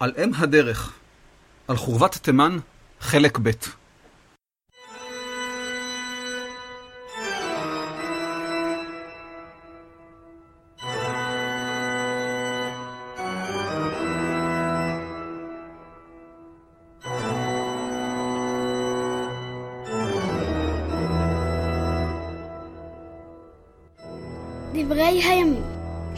על 0.00 0.12
אם 0.24 0.30
הדרך, 0.34 0.92
על 1.68 1.76
חורבת 1.76 2.14
תימן, 2.14 2.58
חלק 3.00 3.38
ב'. 3.42 3.50
דברי 24.72 25.02
הימים, 25.02 25.62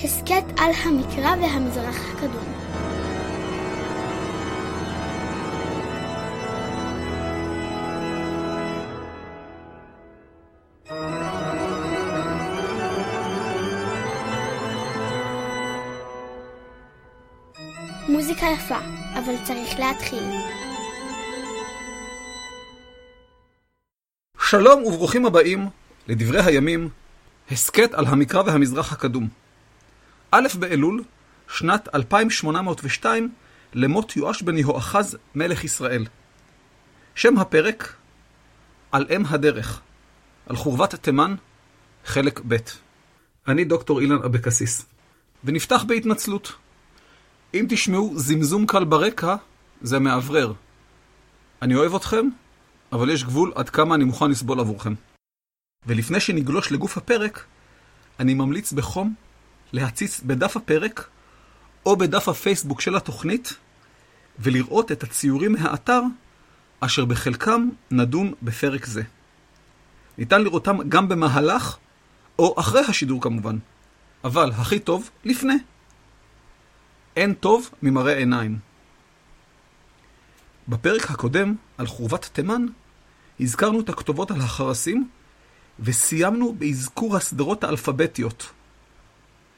הסכת 0.05 0.45
על 0.57 0.71
המקרא 0.85 1.37
והמזרח 1.41 1.97
הקדום. 2.13 2.70
מוזיקה 18.43 18.63
יפה, 18.65 18.79
אבל 19.19 19.35
צריך 19.45 19.79
להתחיל. 19.79 20.23
שלום 24.49 24.85
וברוכים 24.85 25.27
הבאים 25.27 25.69
לדברי 26.09 26.43
הימים, 26.43 26.89
הסכת 27.51 27.95
על 27.95 28.07
המקרא 28.07 28.43
והמזרח 28.47 28.93
הקדום. 28.93 29.29
א' 30.31 30.49
באלול, 30.59 31.05
שנת 31.49 31.89
2802, 31.95 33.33
למות 33.75 34.17
יואש 34.17 34.43
בן 34.43 34.59
יהואחז, 34.59 35.17
מלך 35.35 35.65
ישראל. 35.65 36.07
שם 37.15 37.39
הפרק, 37.39 37.95
על 38.93 39.07
אם 39.17 39.23
הדרך, 39.27 39.81
על 40.47 40.57
חורבת 40.57 40.95
תימן, 40.95 41.35
חלק 42.05 42.41
ב'. 42.49 42.57
אני 43.49 43.65
דוקטור 43.65 44.01
אילן 44.01 44.23
אבקסיס, 44.23 44.87
ונפתח 45.45 45.85
בהתנצלות. 45.89 46.53
אם 47.55 47.67
תשמעו 47.69 48.13
זמזום 48.17 48.67
קל 48.67 48.85
ברקע, 48.85 49.37
זה 49.83 49.99
מאוורר. 49.99 50.53
אני 51.63 51.75
אוהב 51.75 51.95
אתכם, 51.95 52.29
אבל 52.93 53.11
יש 53.11 53.25
גבול 53.25 53.53
עד 53.55 53.71
כמה 53.71 53.95
אני 53.95 54.05
מוכן 54.05 54.31
לסבול 54.31 54.61
עבורכם. 54.61 54.95
ולפני 55.87 56.21
שנגלוש 56.21 56.73
לגוף 56.73 56.97
הפרק, 56.97 57.45
אני 58.21 58.35
ממליץ 58.35 58.73
בחום 58.73 59.15
להציץ 59.73 60.21
בדף 60.21 60.57
הפרק 60.57 61.09
או 61.87 61.97
בדף 61.97 62.29
הפייסבוק 62.29 62.81
של 62.81 62.97
התוכנית 62.97 63.53
ולראות 64.39 64.93
את 64.93 65.03
הציורים 65.03 65.53
מהאתר 65.53 66.03
אשר 66.81 67.05
בחלקם 67.05 67.69
נדון 67.91 68.33
בפרק 68.43 68.87
זה. 68.87 69.03
ניתן 70.19 70.43
לראותם 70.43 70.79
גם 70.89 71.09
במהלך 71.09 71.77
או 72.39 72.55
אחרי 72.61 72.81
השידור 72.81 73.23
כמובן, 73.23 73.59
אבל 74.25 74.51
הכי 74.51 74.79
טוב 74.79 75.11
לפני. 75.25 75.55
אין 77.21 77.35
טוב 77.35 77.71
ממראה 77.83 78.17
עיניים. 78.17 78.59
בפרק 80.69 81.11
הקודם, 81.11 81.55
על 81.79 81.87
חורבת 81.87 82.25
תימן, 82.33 82.67
הזכרנו 83.41 83.81
את 83.81 83.89
הכתובות 83.89 84.31
על 84.31 84.41
החרסים, 84.41 85.09
וסיימנו 85.81 86.53
באזכור 86.53 87.17
הסדרות 87.17 87.65
האלפביתיות. 87.65 88.51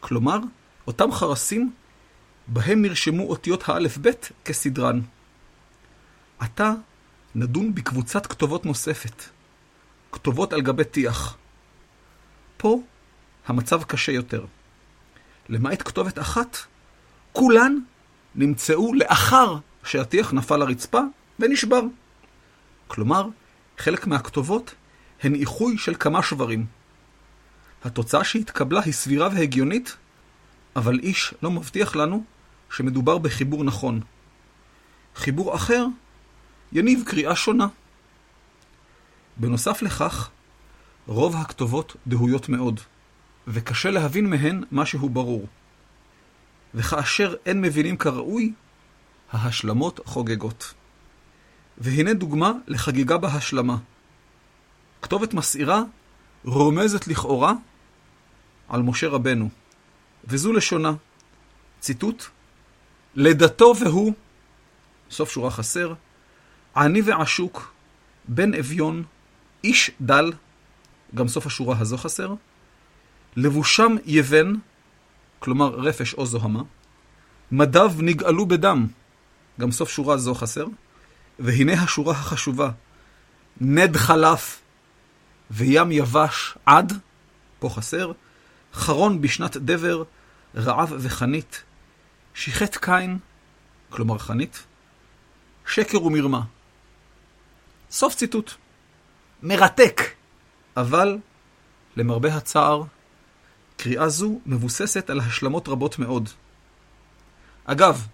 כלומר, 0.00 0.38
אותם 0.86 1.12
חרסים 1.12 1.72
בהם 2.46 2.82
נרשמו 2.82 3.22
אותיות 3.30 3.68
האלף-בית 3.68 4.32
כסדרן. 4.44 5.00
עתה 6.38 6.72
נדון 7.34 7.74
בקבוצת 7.74 8.26
כתובות 8.26 8.66
נוספת, 8.66 9.22
כתובות 10.12 10.52
על 10.52 10.60
גבי 10.60 10.84
טיח. 10.84 11.36
פה 12.56 12.80
המצב 13.46 13.82
קשה 13.82 14.12
יותר. 14.12 14.44
למעט 15.48 15.82
כתובת 15.82 16.18
אחת, 16.18 16.56
כולן 17.32 17.78
נמצאו 18.34 18.94
לאחר 18.94 19.56
שהטיח 19.84 20.32
נפל 20.32 20.56
לרצפה 20.56 21.00
ונשבר. 21.38 21.80
כלומר, 22.88 23.28
חלק 23.78 24.06
מהכתובות 24.06 24.74
הן 25.22 25.34
איחוי 25.34 25.78
של 25.78 25.94
כמה 25.94 26.22
שברים. 26.22 26.66
התוצאה 27.84 28.24
שהתקבלה 28.24 28.80
היא 28.84 28.92
סבירה 28.92 29.28
והגיונית, 29.34 29.96
אבל 30.76 30.98
איש 30.98 31.34
לא 31.42 31.50
מבטיח 31.50 31.96
לנו 31.96 32.24
שמדובר 32.70 33.18
בחיבור 33.18 33.64
נכון. 33.64 34.00
חיבור 35.14 35.54
אחר 35.54 35.86
יניב 36.72 37.02
קריאה 37.06 37.36
שונה. 37.36 37.66
בנוסף 39.36 39.82
לכך, 39.82 40.30
רוב 41.06 41.36
הכתובות 41.36 41.96
דהויות 42.06 42.48
מאוד, 42.48 42.80
וקשה 43.48 43.90
להבין 43.90 44.30
מהן 44.30 44.64
משהו 44.72 45.08
ברור. 45.08 45.46
וכאשר 46.74 47.34
אין 47.46 47.60
מבינים 47.60 47.96
כראוי, 47.96 48.52
ההשלמות 49.32 50.00
חוגגות. 50.04 50.74
והנה 51.78 52.14
דוגמה 52.14 52.52
לחגיגה 52.66 53.18
בהשלמה. 53.18 53.76
כתובת 55.02 55.34
מסעירה 55.34 55.82
רומזת 56.44 57.06
לכאורה 57.06 57.52
על 58.68 58.82
משה 58.82 59.08
רבנו, 59.08 59.48
וזו 60.24 60.52
לשונה. 60.52 60.92
ציטוט: 61.80 62.24
לידתו 63.14 63.74
והוא, 63.80 64.12
סוף 65.10 65.30
שורה 65.30 65.50
חסר, 65.50 65.94
עני 66.76 67.02
ועשוק, 67.02 67.74
בן 68.28 68.54
אביון, 68.54 69.04
איש 69.64 69.90
דל, 70.00 70.32
גם 71.14 71.28
סוף 71.28 71.46
השורה 71.46 71.78
הזו 71.78 71.96
חסר, 71.96 72.34
לבושם 73.36 73.96
יבן, 74.04 74.54
כלומר 75.42 75.68
רפש 75.74 76.14
או 76.14 76.26
זוהמה, 76.26 76.62
מדיו 77.52 77.92
נגאלו 77.98 78.46
בדם, 78.46 78.86
גם 79.60 79.72
סוף 79.72 79.90
שורה 79.90 80.16
זו 80.16 80.34
חסר, 80.34 80.66
והנה 81.38 81.82
השורה 81.82 82.12
החשובה, 82.12 82.70
נד 83.60 83.96
חלף 83.96 84.60
וים 85.50 85.92
יבש 85.92 86.54
עד, 86.66 86.92
פה 87.58 87.68
חסר, 87.68 88.12
חרון 88.74 89.20
בשנת 89.20 89.56
דבר, 89.56 90.02
רעב 90.54 90.92
וחנית, 90.98 91.62
שיחת 92.34 92.76
קין, 92.76 93.18
כלומר 93.90 94.18
חנית, 94.18 94.62
שקר 95.66 96.02
ומרמה. 96.02 96.42
סוף 97.90 98.14
ציטוט. 98.14 98.52
מרתק. 99.42 100.00
אבל, 100.76 101.18
למרבה 101.96 102.34
הצער, 102.34 102.82
קריאה 103.76 104.08
זו 104.08 104.40
מבוססת 104.46 105.10
על 105.10 105.20
השלמות 105.20 105.68
רבות 105.68 105.98
מאוד. 105.98 106.28
אגב, 107.64 108.06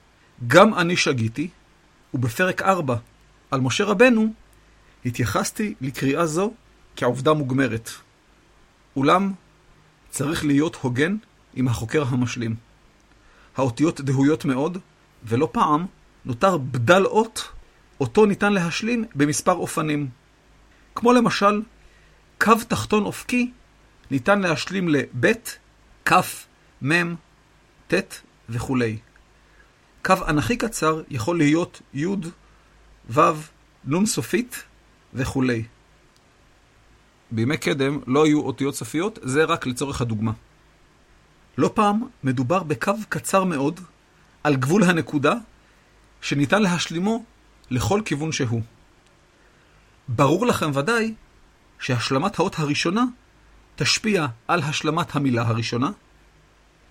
גם 0.47 0.75
אני 0.75 0.97
שגיתי, 0.97 1.49
ובפרק 2.15 2.63
4 2.63 2.97
על 3.51 3.61
משה 3.61 3.85
רבנו 3.85 4.33
התייחסתי 5.05 5.75
לקריאה 5.81 6.27
זו 6.27 6.53
כעובדה 6.97 7.33
מוגמרת. 7.33 7.91
אולם 8.97 9.33
צריך 10.11 10.45
להיות 10.45 10.75
הוגן 10.75 11.17
עם 11.55 11.69
החוקר 11.69 12.05
המשלים. 12.09 12.55
האותיות 13.57 14.01
דהויות 14.01 14.45
מאוד, 14.45 14.79
ולא 15.25 15.49
פעם 15.53 15.87
נותר 16.25 16.59
בדל 16.59 17.05
אות, 17.05 17.49
אותו 18.01 18.27
ניתן 18.27 18.53
להשלים 18.53 19.05
במספר 19.15 19.53
אופנים. 19.53 20.09
כמו 20.95 21.13
למשל, 21.13 21.63
קו 22.41 22.55
תחתון 22.69 23.05
אופקי 23.05 23.51
ניתן 24.11 24.41
להשלים 24.41 24.89
לבית, 24.89 25.59
כף, 26.05 26.47
מם, 26.83 27.15
ט' 27.89 28.21
וכולי. 28.49 28.99
קו 30.05 30.15
אנכי 30.29 30.57
קצר 30.57 31.03
יכול 31.11 31.39
להיות 31.39 31.83
י', 31.95 32.07
ו', 33.11 33.21
נ' 33.85 34.07
סופית 34.07 34.65
וכולי. 35.15 35.65
בימי 37.31 37.57
קדם 37.57 38.01
לא 38.07 38.25
היו 38.25 38.41
אותיות 38.41 38.75
סופיות, 38.75 39.19
זה 39.23 39.45
רק 39.45 39.67
לצורך 39.67 40.01
הדוגמה. 40.01 40.33
לא 41.59 41.71
פעם 41.75 42.03
מדובר 42.25 42.63
בקו 42.63 42.93
קצר 43.09 43.45
מאוד, 43.45 43.81
על 44.45 44.57
גבול 44.57 44.83
הנקודה, 44.83 45.35
שניתן 46.21 46.63
להשלימו 46.63 47.25
לכל 47.71 48.01
כיוון 48.05 48.33
שהוא. 48.33 48.63
ברור 50.09 50.47
לכם 50.47 50.71
ודאי 50.75 51.15
שהשלמת 51.79 52.39
האות 52.39 52.59
הראשונה 52.59 53.05
תשפיע 53.79 54.27
על 54.49 54.63
השלמת 54.63 55.17
המילה 55.17 55.43
הראשונה, 55.43 55.91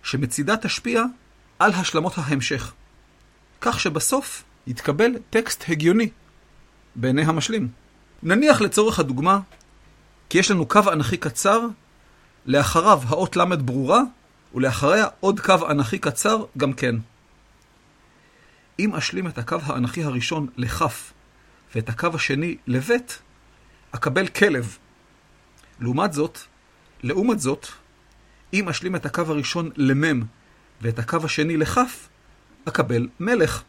שמצידה 0.03 0.57
תשפיע 0.57 1.03
על 1.59 1.71
השלמות 1.73 2.13
ההמשך. 2.17 2.73
כך 3.61 3.79
שבסוף 3.79 4.43
יתקבל 4.67 5.11
טקסט 5.29 5.63
הגיוני 5.69 6.09
בעיני 6.95 7.21
המשלים. 7.21 7.67
נניח 8.23 8.61
לצורך 8.61 8.99
הדוגמה, 8.99 9.39
כי 10.29 10.37
יש 10.37 10.51
לנו 10.51 10.65
קו 10.65 10.81
אנכי 10.91 11.17
קצר, 11.17 11.61
לאחריו 12.45 13.01
האות 13.07 13.35
ל' 13.37 13.55
ברורה, 13.55 14.01
ולאחריה 14.55 15.07
עוד 15.19 15.39
קו 15.39 15.69
אנכי 15.69 15.99
קצר 15.99 16.45
גם 16.57 16.73
כן. 16.73 16.95
אם 18.79 18.95
אשלים 18.95 19.27
את 19.27 19.37
הקו 19.37 19.57
האנכי 19.63 20.03
הראשון 20.03 20.47
לכ' 20.57 20.81
ואת 21.75 21.89
הקו 21.89 22.07
השני 22.13 22.57
לב', 22.67 22.89
אקבל 23.91 24.27
כלב. 24.27 24.77
לעומת 25.79 26.13
זאת, 26.13 26.39
לעומת 27.03 27.39
זאת, 27.39 27.67
אם 28.53 28.69
אשלים 28.69 28.95
את 28.95 29.05
הקו 29.05 29.21
הראשון 29.21 29.69
למ' 29.75 30.23
ואת 30.81 30.99
הקו 30.99 31.17
השני 31.23 31.57
לכ', 31.57 31.77
אקבל 32.65 33.07
מלך. 33.19 33.63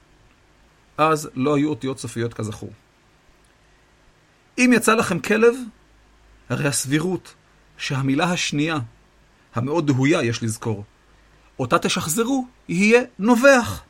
אז 0.99 1.31
לא 1.35 1.57
היו 1.57 1.69
אותיות 1.69 1.99
סופיות 1.99 2.35
כזכור. 2.35 2.73
אם 4.59 4.71
יצא 4.75 4.95
לכם 4.95 5.19
כלב, 5.19 5.55
הרי 6.49 6.69
הסבירות 6.69 7.35
שהמילה 7.79 8.33
השנייה, 8.33 8.79
המאוד 9.55 9.87
דהויה 9.87 10.23
יש 10.23 10.43
לזכור, 10.43 10.85
אותה 11.59 11.79
תשחזרו, 11.79 12.47
יהיה 12.69 13.03
נובח. 13.19 13.83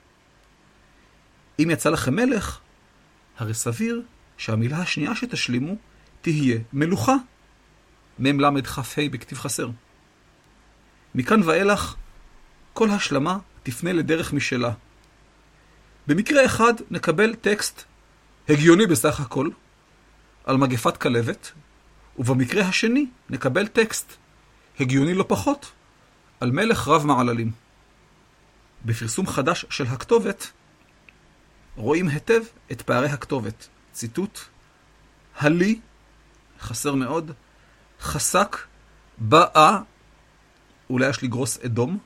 אם 1.59 1.71
יצא 1.71 1.91
לכם 1.91 2.17
מלך, 2.17 2.59
הרי 3.39 3.55
סביר 3.55 4.03
שהמילה 4.37 4.79
השנייה 4.79 5.15
שתשלימו 5.15 5.75
תהיה 6.21 6.59
מלוכה. 6.73 7.15
מ"ל 8.19 8.63
כ"ה 8.63 8.83
בכתיב 9.11 9.39
חסר. 9.39 9.69
מכאן 11.15 11.43
ואילך, 11.43 11.95
כל 12.73 12.91
השלמה 12.91 13.39
תפנה 13.63 13.93
לדרך 13.93 14.33
משלה. 14.33 14.73
במקרה 16.07 16.45
אחד 16.47 16.75
נקבל 16.91 17.35
טקסט 17.35 17.85
הגיוני 18.49 18.87
בסך 18.87 19.21
הכל, 19.21 19.49
על 20.45 20.57
מגפת 20.57 20.97
כלבת, 20.97 21.53
ובמקרה 22.19 22.63
השני 22.63 23.07
נקבל 23.31 23.67
טקסט 23.67 24.13
הגיוני 24.81 25.15
לא 25.15 25.25
פחות, 25.29 25.73
על 26.41 26.51
מלך 26.51 26.89
רב 26.89 27.07
מעללים. 27.07 27.53
בפרסום 28.85 29.27
חדש 29.27 29.67
של 29.71 29.87
הכתובת, 29.87 30.51
רואים 31.77 32.09
היטב 32.09 32.43
את 32.73 32.83
פערי 32.83 33.09
הכתובת. 33.09 33.69
ציטוט: 33.93 34.39
הלי, 35.37 35.81
חסר 36.61 36.95
מאוד, 36.95 37.33
חסק, 38.01 38.57
באה, 39.19 39.79
אולי 40.91 41.09
יש 41.09 41.23
לגרוס 41.23 41.59
אדום. 41.65 41.99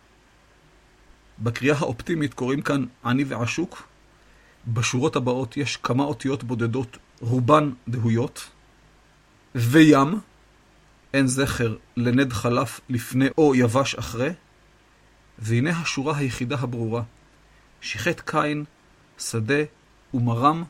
בקריאה 1.39 1.77
האופטימית 1.79 2.35
קוראים 2.35 2.62
כאן 2.62 2.87
עני 3.05 3.25
ועשוק. 3.25 3.89
בשורות 4.67 5.17
הבאות 5.17 5.56
יש 5.56 5.77
כמה 5.77 6.05
אותיות 6.05 6.44
בודדות, 6.44 6.99
רובן 7.21 7.71
דהויות. 7.89 8.49
וים, 9.55 10.21
אין 11.15 11.27
זכר 11.27 11.77
לנד 11.97 12.33
חלף 12.33 12.81
לפני 12.88 13.27
או 13.38 13.55
יבש 13.55 13.95
אחרי. 13.95 14.31
והנה 15.38 15.71
השורה 15.81 16.17
היחידה 16.17 16.56
הברורה, 16.61 17.03
שיחת 17.81 18.21
קין, 18.21 18.65
שדה 19.19 19.62
ומרם, 20.15 20.65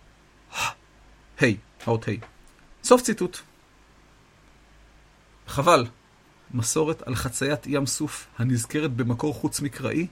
ה', 0.55 1.45
האות 1.87 2.09
ה'. 2.09 2.13
סוף 2.85 3.03
ציטוט. 3.03 3.39
חבל, 5.47 5.87
מסורת 6.51 7.03
על 7.03 7.15
חציית 7.15 7.67
ים 7.67 7.87
סוף 7.87 8.27
הנזכרת 8.39 8.93
במקור 8.93 9.35
חוץ 9.35 9.61
מקראי, 9.61 10.07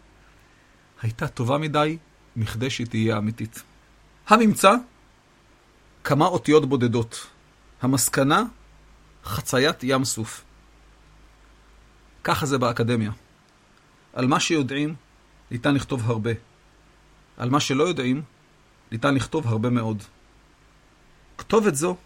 הייתה 1.02 1.28
טובה 1.28 1.58
מדי 1.58 1.98
מכדי 2.36 2.70
שהיא 2.70 2.86
תהיה 2.86 3.18
אמיתית. 3.18 3.62
הממצא, 4.28 4.74
כמה 6.04 6.26
אותיות 6.26 6.68
בודדות. 6.68 7.26
המסקנה, 7.82 8.42
חציית 9.24 9.76
ים 9.82 10.04
סוף. 10.04 10.44
ככה 12.24 12.46
זה 12.46 12.58
באקדמיה. 12.58 13.10
על 14.12 14.26
מה 14.26 14.40
שיודעים, 14.40 14.94
ניתן 15.50 15.74
לכתוב 15.74 16.10
הרבה. 16.10 16.30
על 17.36 17.50
מה 17.50 17.60
שלא 17.60 17.84
יודעים, 17.84 18.22
ניתן 18.92 19.14
לכתוב 19.14 19.46
הרבה 19.46 19.70
מאוד. 19.70 20.02
כתובת 21.38 21.74
זו, 21.74 21.96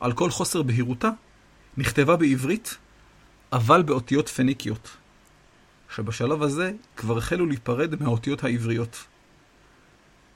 על 0.00 0.12
כל 0.12 0.30
חוסר 0.30 0.62
בהירותה, 0.62 1.10
נכתבה 1.76 2.16
בעברית, 2.16 2.76
אבל 3.52 3.82
באותיות 3.82 4.28
פניקיות, 4.28 4.96
שבשלב 5.94 6.42
הזה 6.42 6.72
כבר 6.96 7.18
החלו 7.18 7.46
להיפרד 7.46 8.02
מהאותיות 8.02 8.44
העבריות. 8.44 9.04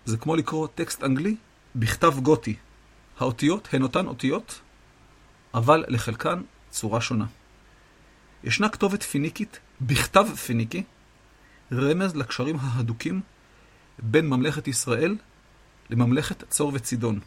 זה 0.04 0.16
כמו 0.16 0.36
לקרוא 0.36 0.68
טקסט 0.74 1.04
אנגלי 1.04 1.36
בכתב 1.74 2.14
גותי. 2.22 2.56
האותיות 3.18 3.68
הן 3.72 3.82
אותן 3.82 4.06
אותיות, 4.06 4.60
אבל 5.54 5.84
לחלקן 5.88 6.42
צורה 6.70 7.00
שונה. 7.00 7.26
ישנה 8.44 8.68
כתובת 8.68 9.02
פיניקית 9.02 9.60
בכתב 9.80 10.26
פיניקי, 10.46 10.82
רמז 11.72 12.16
לקשרים 12.16 12.56
ההדוקים 12.60 13.20
בין 13.98 14.26
ממלכת 14.28 14.68
ישראל 14.68 15.16
לממלכת 15.90 16.48
צור 16.48 16.70
וצידון. 16.74 17.20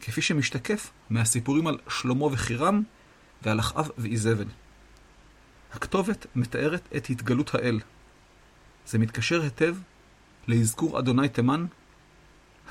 כפי 0.00 0.22
שמשתקף 0.22 0.90
מהסיפורים 1.10 1.66
על 1.66 1.78
שלמה 1.88 2.24
וחירם 2.24 2.82
ועל 3.42 3.60
אחאב 3.60 3.90
ואיזבל. 3.98 4.46
הכתובת 5.72 6.26
מתארת 6.34 6.88
את 6.96 7.10
התגלות 7.10 7.54
האל. 7.54 7.80
זה 8.86 8.98
מתקשר 8.98 9.42
היטב 9.42 9.76
לאזכור 10.48 10.98
אדוני 10.98 11.28
תימן, 11.28 11.66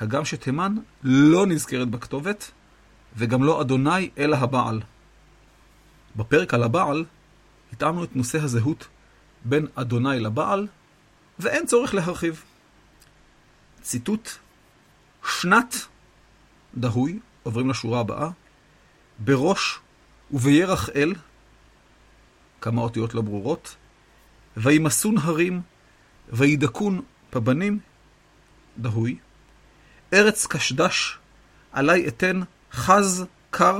הגם 0.00 0.24
שתימן 0.24 0.74
לא 1.02 1.46
נזכרת 1.46 1.88
בכתובת, 1.88 2.50
וגם 3.16 3.44
לא 3.44 3.60
אדוני 3.60 4.10
אלא 4.18 4.36
הבעל. 4.36 4.80
בפרק 6.16 6.54
על 6.54 6.62
הבעל 6.62 7.04
התאמנו 7.72 8.04
את 8.04 8.16
נושא 8.16 8.38
הזהות 8.38 8.88
בין 9.44 9.66
אדוני 9.74 10.20
לבעל, 10.20 10.66
ואין 11.38 11.66
צורך 11.66 11.94
להרחיב. 11.94 12.44
ציטוט 13.82 14.28
שנת 15.26 15.74
דהוי, 16.74 17.18
עוברים 17.42 17.70
לשורה 17.70 18.00
הבאה, 18.00 18.30
בראש 19.18 19.78
ובירח 20.30 20.90
אל, 20.90 21.14
כמה 22.60 22.82
אותיות 22.82 23.14
לא 23.14 23.22
ברורות, 23.22 23.76
וימסון 24.56 25.18
הרים, 25.18 25.60
וידקון 26.28 27.02
פבנים, 27.30 27.78
דהוי, 28.78 29.18
ארץ 30.12 30.46
קשדש, 30.46 31.18
עלי 31.72 32.08
אתן 32.08 32.40
חז 32.72 33.24
קר, 33.50 33.78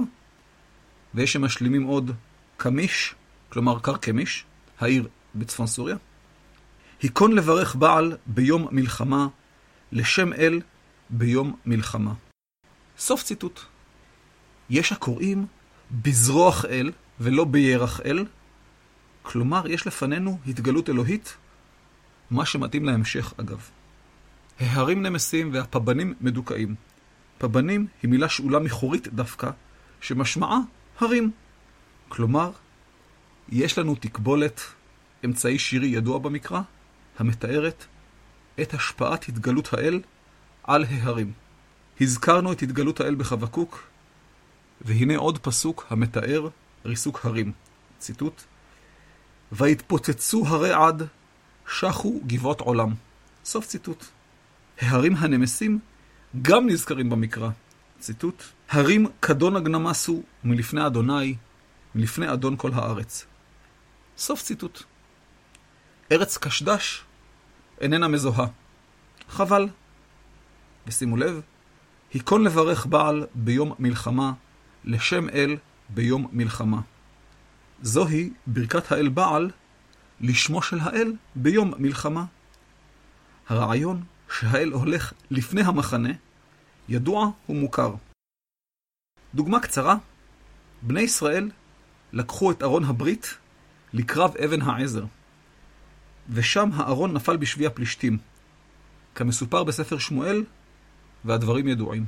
ויש 1.14 1.32
שמשלימים 1.32 1.82
עוד 1.82 2.10
קמיש, 2.56 3.14
כלומר 3.48 3.78
קרקמיש, 3.78 4.44
העיר 4.80 5.08
בצפון 5.34 5.66
סוריה. 5.66 5.96
היכון 7.02 7.32
לברך 7.32 7.76
בעל 7.76 8.16
ביום 8.26 8.68
מלחמה, 8.70 9.26
לשם 9.92 10.32
אל 10.32 10.60
ביום 11.10 11.56
מלחמה. 11.66 12.12
סוף 12.98 13.22
ציטוט. 13.22 13.60
יש 14.70 14.92
הקוראים 14.92 15.46
בזרוח 15.90 16.64
אל 16.64 16.92
ולא 17.20 17.44
בירח 17.44 18.00
אל, 18.00 18.26
כלומר 19.22 19.68
יש 19.68 19.86
לפנינו 19.86 20.38
התגלות 20.46 20.88
אלוהית, 20.88 21.36
מה 22.30 22.46
שמתאים 22.46 22.84
להמשך 22.84 23.34
אגב. 23.36 23.70
ההרים 24.60 25.02
נמסים 25.02 25.52
והפבנים 25.52 26.14
מדוכאים. 26.20 26.74
פבנים 27.38 27.86
היא 28.02 28.10
מילה 28.10 28.28
שאולה 28.28 28.58
מחורית 28.58 29.08
דווקא, 29.08 29.50
שמשמעה 30.00 30.58
הרים. 30.98 31.30
כלומר, 32.08 32.50
יש 33.48 33.78
לנו 33.78 33.94
תקבולת, 33.94 34.60
אמצעי 35.24 35.58
שירי 35.58 35.86
ידוע 35.86 36.18
במקרא, 36.18 36.60
המתארת 37.18 37.84
את 38.60 38.74
השפעת 38.74 39.28
התגלות 39.28 39.74
האל 39.74 40.00
על 40.62 40.84
ההרים. 40.84 41.32
הזכרנו 42.00 42.52
את 42.52 42.62
התגלות 42.62 43.00
האל 43.00 43.14
בחבקוק, 43.14 43.88
והנה 44.80 45.16
עוד 45.16 45.38
פסוק 45.38 45.86
המתאר 45.90 46.48
ריסוק 46.84 47.24
הרים. 47.24 47.52
ציטוט: 47.98 48.42
ויתפוצצו 49.52 50.46
הרי 50.46 50.72
עד, 50.72 51.02
שחו 51.68 52.20
גבעות 52.26 52.60
עולם. 52.60 52.94
סוף 53.44 53.66
ציטוט. 53.66 54.04
ההרים 54.80 55.16
הנמסים 55.16 55.78
גם 56.42 56.66
נזכרים 56.66 57.10
במקרא. 57.10 57.50
ציטוט: 57.98 58.42
הרים 58.70 59.06
כדון 59.22 59.56
הגנמסו 59.56 60.22
מלפני 60.44 60.86
אדוני, 60.86 61.36
מלפני 61.94 62.32
אדון 62.32 62.56
כל 62.56 62.70
הארץ. 62.74 63.26
סוף 64.18 64.42
ציטוט. 64.42 64.82
ארץ 66.12 66.38
קשדש 66.38 67.04
איננה 67.80 68.08
מזוהה. 68.08 68.46
חבל. 69.28 69.68
ושימו 70.86 71.16
לב, 71.16 71.40
היכון 72.14 72.44
לברך 72.44 72.86
בעל 72.86 73.26
ביום 73.34 73.74
מלחמה, 73.78 74.32
לשם 74.84 75.28
אל 75.28 75.56
ביום 75.88 76.28
מלחמה. 76.32 76.80
זוהי 77.82 78.30
ברכת 78.46 78.92
האל 78.92 79.08
בעל 79.08 79.50
לשמו 80.20 80.62
של 80.62 80.78
האל 80.80 81.12
ביום 81.34 81.74
מלחמה. 81.78 82.24
הרעיון 83.48 84.02
שהאל 84.40 84.72
הולך 84.72 85.12
לפני 85.30 85.62
המחנה, 85.62 86.08
ידוע 86.88 87.30
ומוכר. 87.48 87.94
דוגמה 89.34 89.60
קצרה, 89.60 89.96
בני 90.82 91.00
ישראל 91.00 91.50
לקחו 92.12 92.50
את 92.50 92.62
ארון 92.62 92.84
הברית 92.84 93.38
לקרב 93.92 94.36
אבן 94.36 94.62
העזר, 94.62 95.04
ושם 96.30 96.70
הארון 96.74 97.12
נפל 97.12 97.36
בשבי 97.36 97.66
הפלישתים. 97.66 98.18
כמסופר 99.14 99.64
בספר 99.64 99.98
שמואל, 99.98 100.44
והדברים 101.24 101.68
ידועים. 101.68 102.04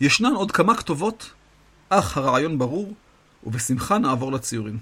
ישנן 0.00 0.34
עוד 0.34 0.50
כמה 0.52 0.76
כתובות, 0.76 1.32
אך 1.88 2.16
הרעיון 2.16 2.58
ברור, 2.58 2.94
ובשמחה 3.44 3.98
נעבור 3.98 4.32
לציורים. 4.32 4.78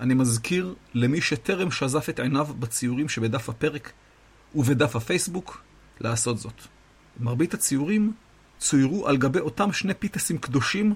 אני 0.00 0.14
מזכיר 0.14 0.74
למי 0.94 1.20
שטרם 1.20 1.70
שזף 1.70 2.08
את 2.08 2.20
עיניו 2.20 2.46
בציורים 2.58 3.08
שבדף 3.08 3.48
הפרק 3.48 3.92
ובדף 4.54 4.96
הפייסבוק, 4.96 5.62
לעשות 6.00 6.38
זאת. 6.38 6.62
מרבית 7.20 7.54
הציורים 7.54 8.12
צוירו 8.58 9.08
על 9.08 9.16
גבי 9.16 9.38
אותם 9.38 9.72
שני 9.72 9.94
פיטסים 9.94 10.38
קדושים, 10.38 10.94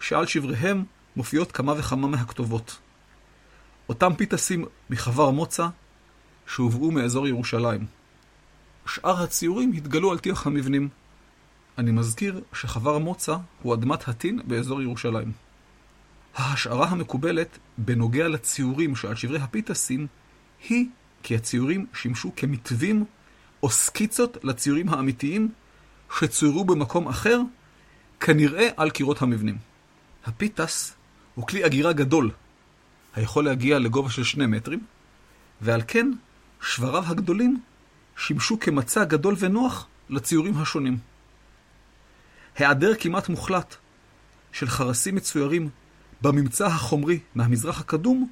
שעל 0.00 0.26
שבריהם 0.26 0.84
מופיעות 1.16 1.52
כמה 1.52 1.72
וכמה 1.76 2.08
מהכתובות. 2.08 2.78
אותם 3.88 4.14
פיטסים 4.14 4.64
מחבר 4.90 5.30
מוצא, 5.30 5.66
שהובאו 6.46 6.90
מאזור 6.90 7.28
ירושלים. 7.28 8.03
שאר 8.86 9.22
הציורים 9.22 9.72
התגלו 9.72 10.12
על 10.12 10.18
טיח 10.18 10.46
המבנים. 10.46 10.88
אני 11.78 11.90
מזכיר 11.90 12.40
שחבר 12.52 12.98
מוצא 12.98 13.36
הוא 13.62 13.74
אדמת 13.74 14.08
הטין 14.08 14.40
באזור 14.44 14.82
ירושלים. 14.82 15.32
ההשערה 16.34 16.88
המקובלת 16.88 17.58
בנוגע 17.78 18.28
לציורים 18.28 18.96
שעל 18.96 19.14
שברי 19.14 19.38
הפיטסים 19.40 20.06
היא 20.68 20.86
כי 21.22 21.36
הציורים 21.36 21.86
שימשו 21.94 22.32
כמתווים 22.36 23.04
או 23.62 23.70
סקיצות 23.70 24.44
לציורים 24.44 24.88
האמיתיים 24.88 25.48
שצוירו 26.18 26.64
במקום 26.64 27.08
אחר, 27.08 27.40
כנראה 28.20 28.68
על 28.76 28.90
קירות 28.90 29.22
המבנים. 29.22 29.58
הפיטס 30.24 30.94
הוא 31.34 31.46
כלי 31.46 31.66
אגירה 31.66 31.92
גדול, 31.92 32.30
היכול 33.14 33.44
להגיע 33.44 33.78
לגובה 33.78 34.10
של 34.10 34.24
שני 34.24 34.46
מטרים, 34.46 34.80
ועל 35.60 35.82
כן 35.86 36.12
שבריו 36.60 37.04
הגדולים 37.06 37.60
שימשו 38.16 38.60
כמצע 38.60 39.04
גדול 39.04 39.34
ונוח 39.38 39.86
לציורים 40.10 40.58
השונים. 40.58 40.98
היעדר 42.56 42.92
כמעט 43.00 43.28
מוחלט 43.28 43.74
של 44.52 44.68
חרסים 44.68 45.14
מצוירים 45.14 45.68
בממצא 46.22 46.66
החומרי 46.66 47.18
מהמזרח 47.34 47.80
הקדום, 47.80 48.30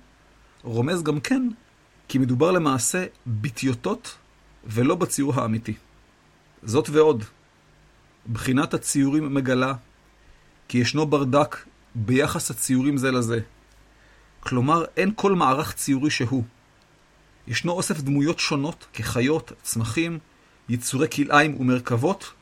רומז 0.62 1.02
גם 1.02 1.20
כן 1.20 1.48
כי 2.08 2.18
מדובר 2.18 2.50
למעשה 2.50 3.06
בטיוטות 3.26 4.16
ולא 4.64 4.94
בציור 4.94 5.40
האמיתי. 5.40 5.74
זאת 6.62 6.88
ועוד, 6.88 7.24
בחינת 8.32 8.74
הציורים 8.74 9.34
מגלה 9.34 9.74
כי 10.68 10.78
ישנו 10.78 11.06
ברדק 11.06 11.56
ביחס 11.94 12.50
הציורים 12.50 12.96
זה 12.96 13.10
לזה. 13.10 13.40
כלומר, 14.40 14.84
אין 14.96 15.12
כל 15.16 15.32
מערך 15.32 15.74
ציורי 15.74 16.10
שהוא. 16.10 16.44
ישנו 17.46 17.72
אוסף 17.72 18.00
דמויות 18.00 18.38
שונות 18.38 18.86
כחיות, 18.92 19.52
צמחים, 19.62 20.18
יצורי 20.68 21.08
כלאיים 21.08 21.60
ומרכבות, 21.60 22.32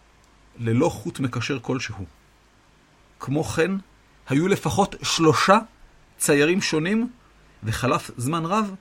ללא 0.59 0.89
חוט 0.89 1.21
מקשר 1.21 1.59
כלשהו. 1.63 2.05
כמו 3.21 3.45
כן, 3.45 3.73
היו 4.29 4.49
לפחות 4.49 4.95
שלושה 5.03 5.59
ציירים 6.19 6.61
שונים, 6.61 7.11
וחלף 7.63 8.11
זמן 8.17 8.47
רב 8.47 8.75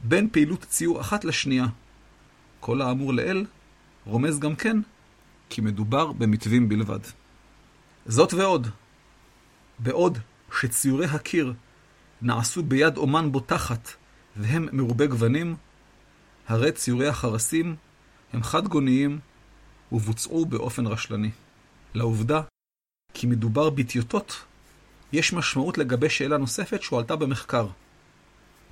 בין 0.00 0.28
פעילות 0.32 0.64
ציור 0.64 1.00
אחת 1.00 1.24
לשנייה. 1.24 1.66
כל 2.60 2.82
האמור 2.82 3.14
לאל 3.14 3.46
רומז 4.06 4.38
גם 4.38 4.56
כן 4.56 4.76
כי 5.50 5.60
מדובר 5.60 6.12
במתווים 6.12 6.68
בלבד. 6.68 6.98
זאת 8.06 8.34
ועוד, 8.34 8.68
בעוד 9.78 10.18
שציורי 10.60 11.06
הקיר 11.06 11.52
נעשו 12.22 12.62
ביד 12.62 12.96
אומן 12.96 13.32
בוטחת 13.32 13.90
והם 14.36 14.68
מרובי 14.72 15.06
גוונים, 15.06 15.56
הרי 16.48 16.72
ציורי 16.72 17.08
החרסים 17.08 17.76
הם 18.32 18.42
חד-גוניים 18.42 19.18
ובוצעו 19.92 20.46
באופן 20.46 20.86
רשלני. 20.86 21.30
לעובדה 21.94 22.40
כי 23.14 23.26
מדובר 23.26 23.70
בטיוטות, 23.70 24.44
יש 25.12 25.32
משמעות 25.32 25.78
לגבי 25.78 26.10
שאלה 26.10 26.36
נוספת 26.36 26.82
שהועלתה 26.82 27.16
במחקר. 27.16 27.66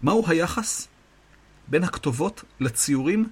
מהו 0.02 0.24
היחס 0.28 0.88
בין 1.68 1.84
הכתובות 1.84 2.44
לציורים 2.60 3.28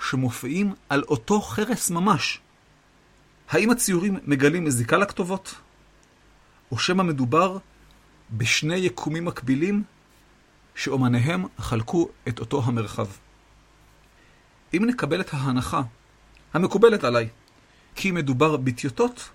שמופיעים 0.00 0.74
על 0.88 1.02
אותו 1.02 1.40
חרס 1.40 1.90
ממש? 1.90 2.40
האם 3.48 3.70
הציורים 3.70 4.18
מגלים 4.24 4.70
זיקה 4.70 4.96
לכתובות? 4.96 5.54
או 6.72 6.78
שמא 6.78 7.02
מדובר 7.02 7.58
בשני 8.30 8.76
יקומים 8.76 9.24
מקבילים 9.24 9.82
שאומניהם 10.74 11.44
חלקו 11.58 12.08
את 12.28 12.40
אותו 12.40 12.62
המרחב? 12.64 13.06
אם 14.74 14.84
נקבל 14.84 15.20
את 15.20 15.34
ההנחה 15.34 15.82
המקובלת 16.54 17.04
עליי 17.04 17.28
כי 17.94 18.10
מדובר 18.10 18.56
בטיוטות, 18.56 19.30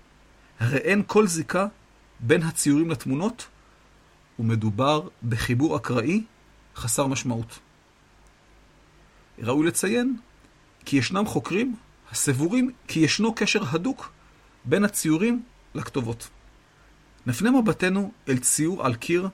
הרי 0.60 0.78
אין 0.78 1.02
כל 1.06 1.26
זיקה 1.26 1.66
בין 2.20 2.42
הציורים 2.42 2.90
לתמונות, 2.90 3.46
ומדובר 4.38 5.08
בחיבור 5.28 5.76
אקראי 5.76 6.24
חסר 6.76 7.06
משמעות. 7.06 7.58
ראוי 9.38 9.66
לציין 9.66 10.16
כי 10.84 10.96
ישנם 10.96 11.26
חוקרים 11.26 11.76
הסבורים 12.10 12.72
כי 12.88 13.00
ישנו 13.00 13.34
קשר 13.34 13.62
הדוק 13.70 14.12
בין 14.64 14.84
הציורים 14.84 15.42
לכתובות. 15.74 16.28
נפנה 17.26 17.50
מבטנו 17.50 18.12
אל 18.28 18.38
ציור 18.38 18.86
על 18.86 18.94
קיר 18.94 19.28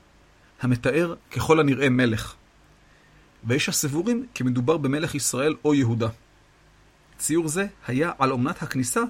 המתאר 0.64 1.14
ככל 1.30 1.61
הנראה 1.61 1.88
מלך, 1.88 2.35
ויש 3.44 3.68
הסבורים 3.68 4.26
כי 4.35 4.44
מדובר 4.44 4.76
במלך 4.76 5.14
ישראל 5.14 5.54
או 5.64 5.75
יהודה. 5.75 6.09
ציור 7.18 7.49
זה 7.49 7.66
היה 7.87 8.12
על 8.18 8.30
אומנת 8.30 8.62
הכניסה 8.62 9.00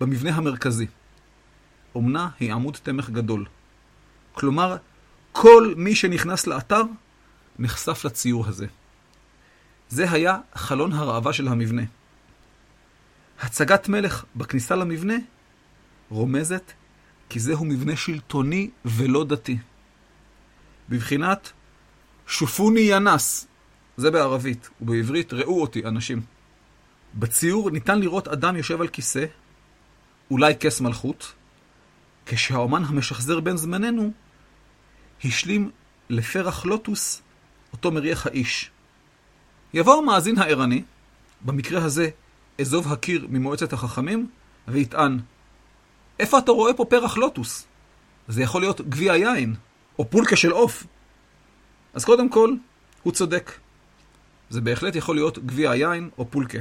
במבנה 0.00 0.30
המרכזי. 0.30 0.86
אומנה 1.94 2.28
היא 2.40 2.52
עמוד 2.52 2.76
תמך 2.82 3.10
גדול. 3.10 3.46
כלומר, 4.32 4.76
כל 5.32 5.74
מי 5.76 5.94
שנכנס 5.94 6.46
לאתר 6.46 6.82
נחשף 7.58 8.04
לציור 8.04 8.46
הזה. 8.46 8.66
זה 9.88 10.10
היה 10.10 10.38
חלון 10.54 10.92
הראווה 10.92 11.32
של 11.32 11.48
המבנה. 11.48 11.82
הצגת 13.40 13.88
מלך 13.88 14.24
בכניסה 14.36 14.76
למבנה 14.76 15.14
רומזת 16.10 16.72
כי 17.28 17.40
זהו 17.40 17.64
מבנה 17.64 17.96
שלטוני 17.96 18.70
ולא 18.84 19.24
דתי. 19.24 19.58
בבחינת 20.88 21.52
שופוני 22.26 22.80
ינס, 22.80 23.46
זה 23.96 24.10
בערבית, 24.10 24.70
ובעברית 24.80 25.32
ראו 25.32 25.60
אותי 25.60 25.84
אנשים. 25.84 26.20
בציור 27.14 27.70
ניתן 27.70 28.00
לראות 28.00 28.28
אדם 28.28 28.56
יושב 28.56 28.80
על 28.80 28.88
כיסא, 28.88 29.24
אולי 30.30 30.54
כס 30.60 30.80
מלכות, 30.80 31.32
כשהאומן 32.26 32.84
המשחזר 32.84 33.40
בין 33.40 33.56
זמננו 33.56 34.12
השלים 35.24 35.70
לפרח 36.10 36.64
לוטוס 36.64 37.22
אותו 37.72 37.90
מריח 37.90 38.26
האיש. 38.26 38.70
יבוא 39.74 39.98
המאזין 39.98 40.38
הערני, 40.38 40.82
במקרה 41.40 41.84
הזה 41.84 42.08
אזוב 42.60 42.92
הקיר 42.92 43.26
ממועצת 43.30 43.72
החכמים, 43.72 44.30
ויטען, 44.68 45.18
איפה 46.18 46.38
אתה 46.38 46.52
רואה 46.52 46.74
פה 46.74 46.84
פרח 46.84 47.16
לוטוס? 47.16 47.66
זה 48.28 48.42
יכול 48.42 48.62
להיות 48.62 48.80
גביע 48.80 49.16
יין, 49.16 49.54
או 49.98 50.10
פולקה 50.10 50.36
של 50.36 50.50
עוף. 50.50 50.86
אז 51.94 52.04
קודם 52.04 52.28
כל, 52.28 52.54
הוא 53.02 53.12
צודק. 53.12 53.52
זה 54.50 54.60
בהחלט 54.60 54.96
יכול 54.96 55.16
להיות 55.16 55.38
גביע 55.38 55.74
יין 55.74 56.10
או 56.18 56.30
פולקה. 56.30 56.58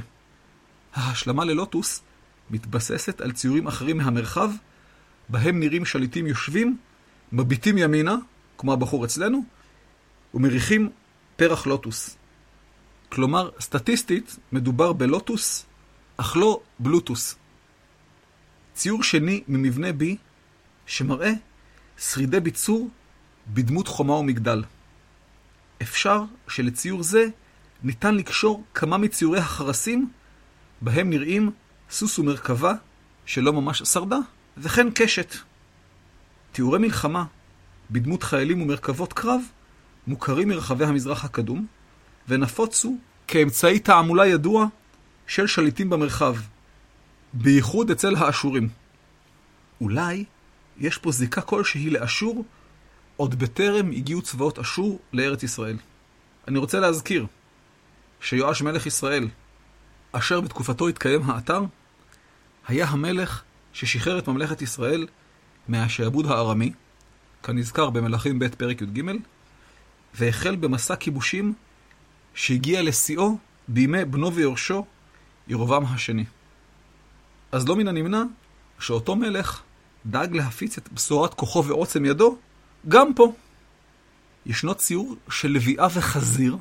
ההשלמה 0.93 1.45
ללוטוס 1.45 2.01
מתבססת 2.49 3.21
על 3.21 3.31
ציורים 3.31 3.67
אחרים 3.67 3.97
מהמרחב, 3.97 4.51
בהם 5.29 5.59
נראים 5.59 5.85
שליטים 5.85 6.27
יושבים, 6.27 6.77
מביטים 7.31 7.77
ימינה, 7.77 8.15
כמו 8.57 8.73
הבחור 8.73 9.05
אצלנו, 9.05 9.43
ומריחים 10.33 10.89
פרח 11.35 11.65
לוטוס. 11.65 12.17
כלומר, 13.09 13.49
סטטיסטית, 13.59 14.37
מדובר 14.51 14.93
בלוטוס, 14.93 15.65
אך 16.17 16.37
לא 16.37 16.61
בלוטוס. 16.79 17.35
ציור 18.73 19.03
שני 19.03 19.43
ממבנה 19.47 19.89
B, 19.89 20.03
שמראה 20.85 21.31
שרידי 21.97 22.39
ביצור 22.39 22.89
בדמות 23.47 23.87
חומה 23.87 24.13
ומגדל. 24.13 24.63
אפשר 25.81 26.23
שלציור 26.47 27.03
זה 27.03 27.27
ניתן 27.83 28.15
לקשור 28.15 28.63
כמה 28.73 28.97
מציורי 28.97 29.39
החרסים, 29.39 30.09
בהם 30.81 31.09
נראים 31.09 31.51
סוס 31.89 32.19
ומרכבה 32.19 32.73
שלא 33.25 33.53
ממש 33.53 33.83
שרדה, 33.83 34.17
וכן 34.57 34.87
קשת. 34.95 35.35
תיאורי 36.51 36.79
מלחמה 36.79 37.25
בדמות 37.91 38.23
חיילים 38.23 38.61
ומרכבות 38.61 39.13
קרב 39.13 39.41
מוכרים 40.07 40.47
מרחבי 40.47 40.85
המזרח 40.85 41.25
הקדום, 41.25 41.65
ונפוצו 42.27 42.97
כאמצעי 43.27 43.79
תעמולה 43.79 44.27
ידוע 44.27 44.65
של 45.27 45.47
שליטים 45.47 45.89
במרחב, 45.89 46.35
בייחוד 47.33 47.91
אצל 47.91 48.15
האשורים. 48.15 48.69
אולי 49.81 50.25
יש 50.77 50.97
פה 50.97 51.11
זיקה 51.11 51.41
כלשהי 51.41 51.89
לאשור 51.89 52.45
עוד 53.17 53.39
בטרם 53.39 53.91
הגיעו 53.91 54.21
צבאות 54.21 54.59
אשור 54.59 54.99
לארץ 55.13 55.43
ישראל. 55.43 55.77
אני 56.47 56.57
רוצה 56.57 56.79
להזכיר 56.79 57.25
שיואש 58.21 58.61
מלך 58.61 58.85
ישראל 58.85 59.27
אשר 60.11 60.41
בתקופתו 60.41 60.87
התקיים 60.87 61.29
האתר, 61.29 61.61
היה 62.67 62.85
המלך 62.85 63.43
ששחרר 63.73 64.19
את 64.19 64.27
ממלכת 64.27 64.61
ישראל 64.61 65.07
מהשעבוד 65.67 66.25
הארמי, 66.25 66.73
כנזכר 67.43 67.89
במלכים 67.89 68.39
ב' 68.39 68.47
פרק 68.47 68.81
י"ג, 68.81 69.01
והחל 70.13 70.55
במסע 70.55 70.95
כיבושים 70.95 71.53
שהגיע 72.33 72.81
לשיאו 72.81 73.37
בימי 73.67 74.05
בנו 74.05 74.33
ויורשו, 74.33 74.85
ירובעם 75.47 75.85
השני. 75.85 76.25
אז 77.51 77.67
לא 77.67 77.75
מן 77.75 77.87
הנמנע 77.87 78.23
שאותו 78.79 79.15
מלך 79.15 79.61
דאג 80.05 80.35
להפיץ 80.35 80.77
את 80.77 80.93
בשורת 80.93 81.33
כוחו 81.33 81.65
ועוצם 81.65 82.05
ידו 82.05 82.37
גם 82.87 83.13
פה. 83.13 83.33
ישנו 84.45 84.75
ציור 84.75 85.15
של 85.29 85.51
לביאה 85.51 85.87
וחזיר, 85.93 86.57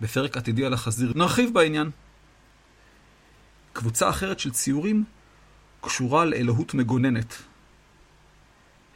בפרק 0.00 0.36
עתידי 0.36 0.64
על 0.64 0.74
החזיר, 0.74 1.12
נרחיב 1.16 1.54
בעניין. 1.54 1.90
קבוצה 3.72 4.10
אחרת 4.10 4.40
של 4.40 4.50
ציורים 4.50 5.04
קשורה 5.80 6.24
לאלוהות 6.24 6.74
מגוננת. 6.74 7.34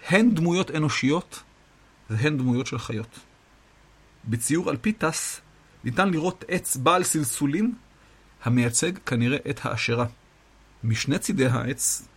הן 0.09 0.35
דמויות 0.35 0.71
אנושיות 0.71 1.43
והן 2.11 2.39
דמויות 2.39 2.67
של 2.67 2.79
חיות. 2.79 3.19
בציור 4.25 4.71
על 4.71 4.77
פיתס 4.77 5.41
ניתן 5.85 6.11
לראות 6.11 6.45
עץ 6.49 6.77
בעל 6.77 7.05
סלסולים 7.05 7.75
המייצג 8.43 8.99
כנראה 8.99 9.39
את 9.51 9.61
האשרה. 9.63 10.07
משני 10.85 11.19
צידי 11.19 11.47
העץ 11.47 12.09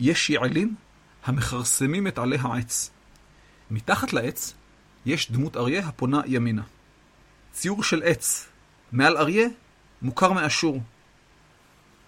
יש 0.00 0.30
יעלים 0.30 0.74
המכרסמים 1.24 2.06
את 2.06 2.18
עלי 2.18 2.36
העץ. 2.40 2.90
מתחת 3.70 4.12
לעץ 4.12 4.54
יש 5.06 5.30
דמות 5.30 5.56
אריה 5.56 5.86
הפונה 5.88 6.20
ימינה. 6.26 6.62
ציור 7.52 7.82
של 7.82 8.02
עץ 8.04 8.48
מעל 8.92 9.16
אריה 9.16 9.48
מוכר 10.02 10.32
מאשור. 10.32 10.82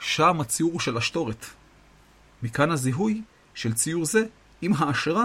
שם 0.01 0.41
הציור 0.41 0.81
של 0.81 0.97
אשתורת. 0.97 1.47
מכאן 2.43 2.71
הזיהוי 2.71 3.23
של 3.55 3.75
ציור 3.75 4.05
זה 4.05 4.25
עם 4.63 4.73
האשרה, 4.79 5.25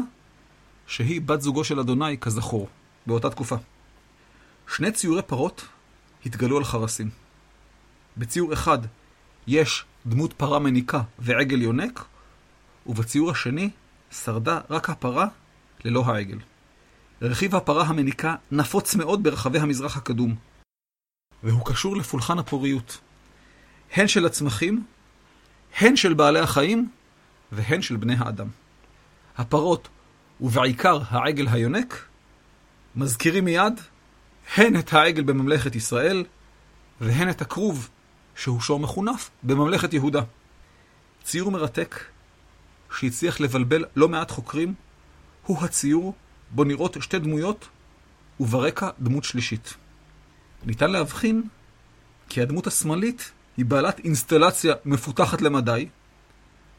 שהיא 0.87 1.21
בת 1.21 1.41
זוגו 1.41 1.63
של 1.63 1.79
אדוני 1.79 2.17
כזכור, 2.17 2.69
באותה 3.05 3.29
תקופה. 3.29 3.55
שני 4.67 4.91
ציורי 4.91 5.21
פרות 5.21 5.67
התגלו 6.25 6.57
על 6.57 6.63
חרסים. 6.63 7.09
בציור 8.17 8.53
אחד 8.53 8.79
יש 9.47 9.85
דמות 10.05 10.33
פרה 10.33 10.59
מניקה 10.59 11.01
ועגל 11.19 11.61
יונק, 11.61 12.05
ובציור 12.85 13.31
השני 13.31 13.69
שרדה 14.11 14.59
רק 14.69 14.89
הפרה 14.89 15.27
ללא 15.85 16.03
העגל. 16.05 16.37
רכיב 17.21 17.55
הפרה 17.55 17.83
המניקה 17.83 18.35
נפוץ 18.51 18.95
מאוד 18.95 19.23
ברחבי 19.23 19.59
המזרח 19.59 19.97
הקדום, 19.97 20.35
והוא 21.43 21.65
קשור 21.65 21.97
לפולחן 21.97 22.39
הפוריות, 22.39 22.97
הן 23.93 24.07
של 24.07 24.25
הצמחים, 24.25 24.83
הן 25.79 25.95
של 25.95 26.13
בעלי 26.13 26.39
החיים, 26.39 26.89
והן 27.51 27.81
של 27.81 27.95
בני 27.95 28.15
האדם. 28.19 28.47
הפרות, 29.37 29.87
ובעיקר 30.41 30.99
העגל 31.09 31.47
היונק, 31.47 32.05
מזכירים 32.95 33.45
מיד 33.45 33.73
הן 34.55 34.79
את 34.79 34.93
העגל 34.93 35.23
בממלכת 35.23 35.75
ישראל, 35.75 36.25
והן 37.01 37.29
את 37.29 37.41
הכרוב, 37.41 37.89
שהוא 38.35 38.61
שור 38.61 38.79
מחונף, 38.79 39.29
בממלכת 39.43 39.93
יהודה. 39.93 40.21
ציור 41.23 41.51
מרתק, 41.51 42.03
שהצליח 42.99 43.39
לבלבל 43.39 43.85
לא 43.95 44.09
מעט 44.09 44.31
חוקרים, 44.31 44.73
הוא 45.47 45.63
הציור 45.63 46.13
בו 46.51 46.63
נראות 46.63 46.97
שתי 47.01 47.19
דמויות, 47.19 47.67
וברקע 48.39 48.89
דמות 48.99 49.23
שלישית. 49.23 49.73
ניתן 50.65 50.91
להבחין 50.91 51.43
כי 52.29 52.41
הדמות 52.41 52.67
השמאלית 52.67 53.31
היא 53.57 53.65
בעלת 53.65 53.99
אינסטלציה 53.99 54.73
מפותחת 54.85 55.41
למדי, 55.41 55.87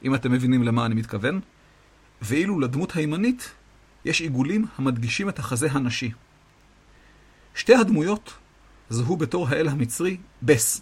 אם 0.04 0.14
אתם 0.14 0.32
מבינים 0.32 0.62
למה 0.62 0.86
אני 0.86 0.94
מתכוון, 0.94 1.40
ואילו 2.22 2.60
לדמות 2.60 2.96
הימנית 2.96 3.50
יש 4.04 4.20
עיגולים 4.20 4.66
המדגישים 4.76 5.28
את 5.28 5.38
החזה 5.38 5.68
הנשי. 5.70 6.10
שתי 7.54 7.74
הדמויות 7.74 8.32
זוהו 8.90 9.16
בתור 9.16 9.48
האל 9.48 9.68
המצרי 9.68 10.16
בס. 10.42 10.80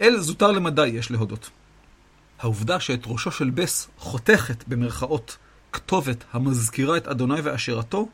אל 0.00 0.18
זוטר 0.18 0.50
למדי, 0.50 0.86
יש 0.86 1.10
להודות. 1.10 1.50
העובדה 2.38 2.80
שאת 2.80 3.02
ראשו 3.06 3.30
של 3.30 3.50
בס 3.50 3.88
חותכת, 3.98 4.68
במרכאות, 4.68 5.36
כתובת 5.72 6.24
המזכירה 6.32 6.96
את 6.96 7.06
אדוני 7.06 7.40
ואשרתו, 7.40 8.08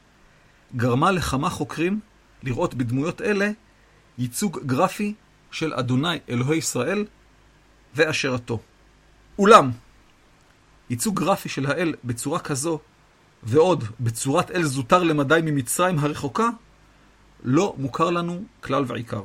גרמה 0.77 1.11
לכמה 1.11 1.51
חוקרים 1.51 2.01
לראות 2.43 2.75
בדמויות 2.75 3.21
אלה 3.23 3.51
ייצוג 4.19 4.59
גרפי 4.67 5.15
של 5.51 5.75
אדוני 5.75 6.19
אלוהי 6.29 6.59
ישראל 6.59 7.05
ואשרתו. 7.95 8.59
אולם, 9.39 9.71
ייצוג 10.91 11.21
גרפי 11.21 11.49
של 11.49 11.67
האל 11.67 11.95
בצורה 12.05 12.39
כזו, 12.39 12.79
ועוד 13.43 13.85
בצורת 14.01 14.51
אל 14.51 14.63
זוטר 14.63 15.03
למדי 15.03 15.41
ממצרים 15.43 15.99
הרחוקה, 15.99 16.49
לא 17.45 17.75
מוכר 17.79 18.11
לנו 18.11 18.45
כלל 18.61 18.85
ועיקר. 18.87 19.23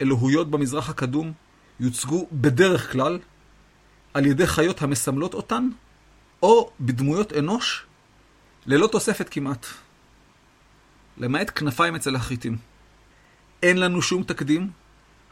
אלוהויות 0.00 0.50
במזרח 0.50 0.90
הקדום 0.90 1.32
יוצגו 1.80 2.26
בדרך 2.32 2.92
כלל 2.92 3.18
על 4.14 4.26
ידי 4.26 4.46
חיות 4.46 4.82
המסמלות 4.82 5.34
אותן, 5.34 5.68
או 6.42 6.70
בדמויות 6.80 7.32
אנוש, 7.32 7.86
ללא 8.66 8.86
תוספת 8.86 9.28
כמעט. 9.28 9.66
למעט 11.18 11.50
כנפיים 11.58 11.94
אצל 11.94 12.16
החיטים. 12.16 12.56
אין 13.62 13.76
לנו 13.76 14.02
שום 14.02 14.22
תקדים 14.22 14.70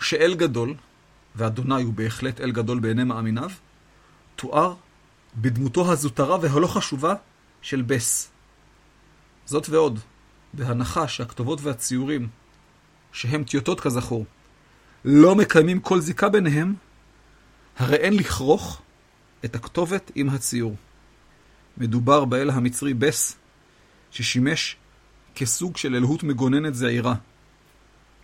שאל 0.01 0.35
גדול, 0.35 0.75
ואדוני 1.37 1.83
הוא 1.83 1.95
בהחלט 1.95 2.41
אל 2.41 2.51
גדול 2.51 2.79
בעיני 2.79 3.05
מאמיניו, 3.05 3.51
תואר 4.37 4.75
בדמותו 5.37 5.93
הזוטרה 5.93 6.39
והלא 6.41 6.67
חשובה 6.67 7.15
של 7.63 7.83
בס. 7.83 8.31
זאת 9.47 9.69
ועוד, 9.69 10.01
בהנחה 10.53 11.09
שהכתובות 11.09 11.61
והציורים, 11.63 12.29
שהם 13.13 13.45
טיוטות 13.45 13.81
כזכור, 13.81 14.27
לא 15.05 15.35
מקיימים 15.35 15.81
כל 15.81 16.01
זיקה 16.01 16.29
ביניהם, 16.29 16.75
הרי 17.79 17.97
אין 17.97 18.17
לכרוך 18.17 18.83
את 19.45 19.55
הכתובת 19.55 20.11
עם 20.15 20.29
הציור. 20.29 20.77
מדובר 21.79 22.25
באל 22.25 22.51
המצרי 22.51 22.95
בס, 22.95 23.37
ששימש 24.11 24.77
כסוג 25.35 25.77
של 25.77 25.95
אלוהות 25.95 26.23
מגוננת 26.23 26.75
זעירה, 26.75 27.15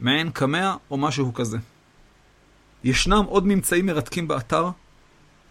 מעין 0.00 0.30
קמע 0.30 0.74
או 0.90 0.96
משהו 0.96 1.34
כזה. 1.34 1.58
ישנם 2.84 3.24
עוד 3.26 3.46
ממצאים 3.46 3.86
מרתקים 3.86 4.28
באתר, 4.28 4.70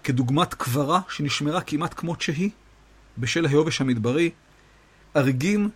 כדוגמת 0.04 0.54
קברה 0.54 1.02
שנשמרה 1.10 1.62
כמעט 1.62 1.94
כמות 1.98 2.22
שהיא, 2.22 2.50
בשל 3.18 3.46
היובש 3.46 3.82
המדברי, 3.82 4.30
אריגים 5.16 5.70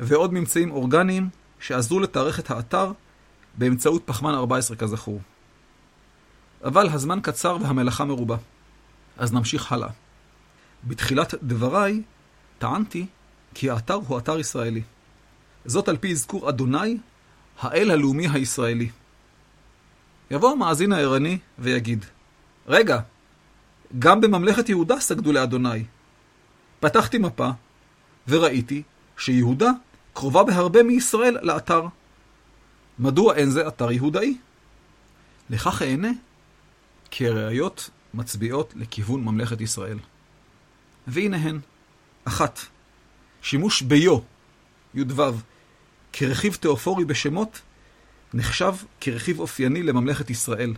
ועוד 0.00 0.34
ממצאים 0.34 0.70
אורגניים 0.70 1.28
שעזרו 1.60 2.00
לתארך 2.00 2.40
את 2.40 2.50
האתר 2.50 2.92
באמצעות 3.54 4.02
פחמן 4.04 4.34
14 4.34 4.76
כזכור. 4.76 5.20
אבל 6.64 6.88
הזמן 6.88 7.18
קצר 7.22 7.56
והמלאכה 7.60 8.04
מרובה. 8.04 8.36
אז 9.16 9.32
נמשיך 9.32 9.72
הלאה. 9.72 9.88
בתחילת 10.84 11.34
דבריי 11.42 12.02
טענתי 12.58 13.06
כי 13.54 13.70
האתר 13.70 13.94
הוא 13.94 14.18
אתר 14.18 14.38
ישראלי. 14.38 14.82
זאת 15.64 15.88
על 15.88 15.96
פי 15.96 16.12
אזכור 16.12 16.48
אדוני, 16.48 16.98
האל 17.60 17.90
הלאומי 17.90 18.28
הישראלי. 18.28 18.90
יבוא 20.30 20.52
המאזין 20.52 20.92
הערני 20.92 21.38
ויגיד, 21.58 22.04
רגע, 22.66 23.00
גם 23.98 24.20
בממלכת 24.20 24.68
יהודה 24.68 25.00
סגדו 25.00 25.32
לאדוני. 25.32 25.84
פתחתי 26.80 27.18
מפה 27.18 27.50
וראיתי 28.28 28.82
שיהודה 29.16 29.70
קרובה 30.12 30.44
בהרבה 30.44 30.82
מישראל 30.82 31.38
לאתר. 31.42 31.86
מדוע 32.98 33.34
אין 33.34 33.50
זה 33.50 33.68
אתר 33.68 33.92
יהודאי? 33.92 34.36
לכך 35.50 35.82
אענה, 35.82 36.10
כי 37.10 37.28
הראיות 37.28 37.90
מצביעות 38.14 38.72
לכיוון 38.76 39.24
ממלכת 39.24 39.60
ישראל. 39.60 39.98
והנה 41.06 41.36
הן. 41.36 41.60
אחת, 42.24 42.60
שימוש 43.42 43.82
ביו, 43.82 44.18
י"ו, 44.94 45.22
כרכיב 46.12 46.54
תיאופורי 46.54 47.04
בשמות, 47.04 47.60
נחשב 48.34 48.74
כרכיב 49.00 49.40
אופייני 49.40 49.82
לממלכת 49.82 50.30
ישראל. 50.30 50.74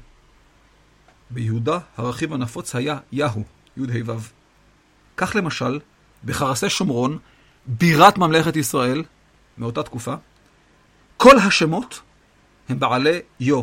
ביהודה 1.30 1.78
הרכיב 1.96 2.32
הנפוץ 2.32 2.74
היה 2.74 2.98
יהו, 3.12 3.44
י"ה. 3.76 4.14
כך 5.16 5.36
למשל, 5.36 5.80
בחרסי 6.24 6.70
שומרון, 6.70 7.18
בירת 7.66 8.18
ממלכת 8.18 8.56
ישראל, 8.56 9.04
מאותה 9.58 9.82
תקופה, 9.82 10.14
כל 11.16 11.38
השמות 11.38 12.00
הם 12.68 12.78
בעלי 12.78 13.18
יו, 13.40 13.62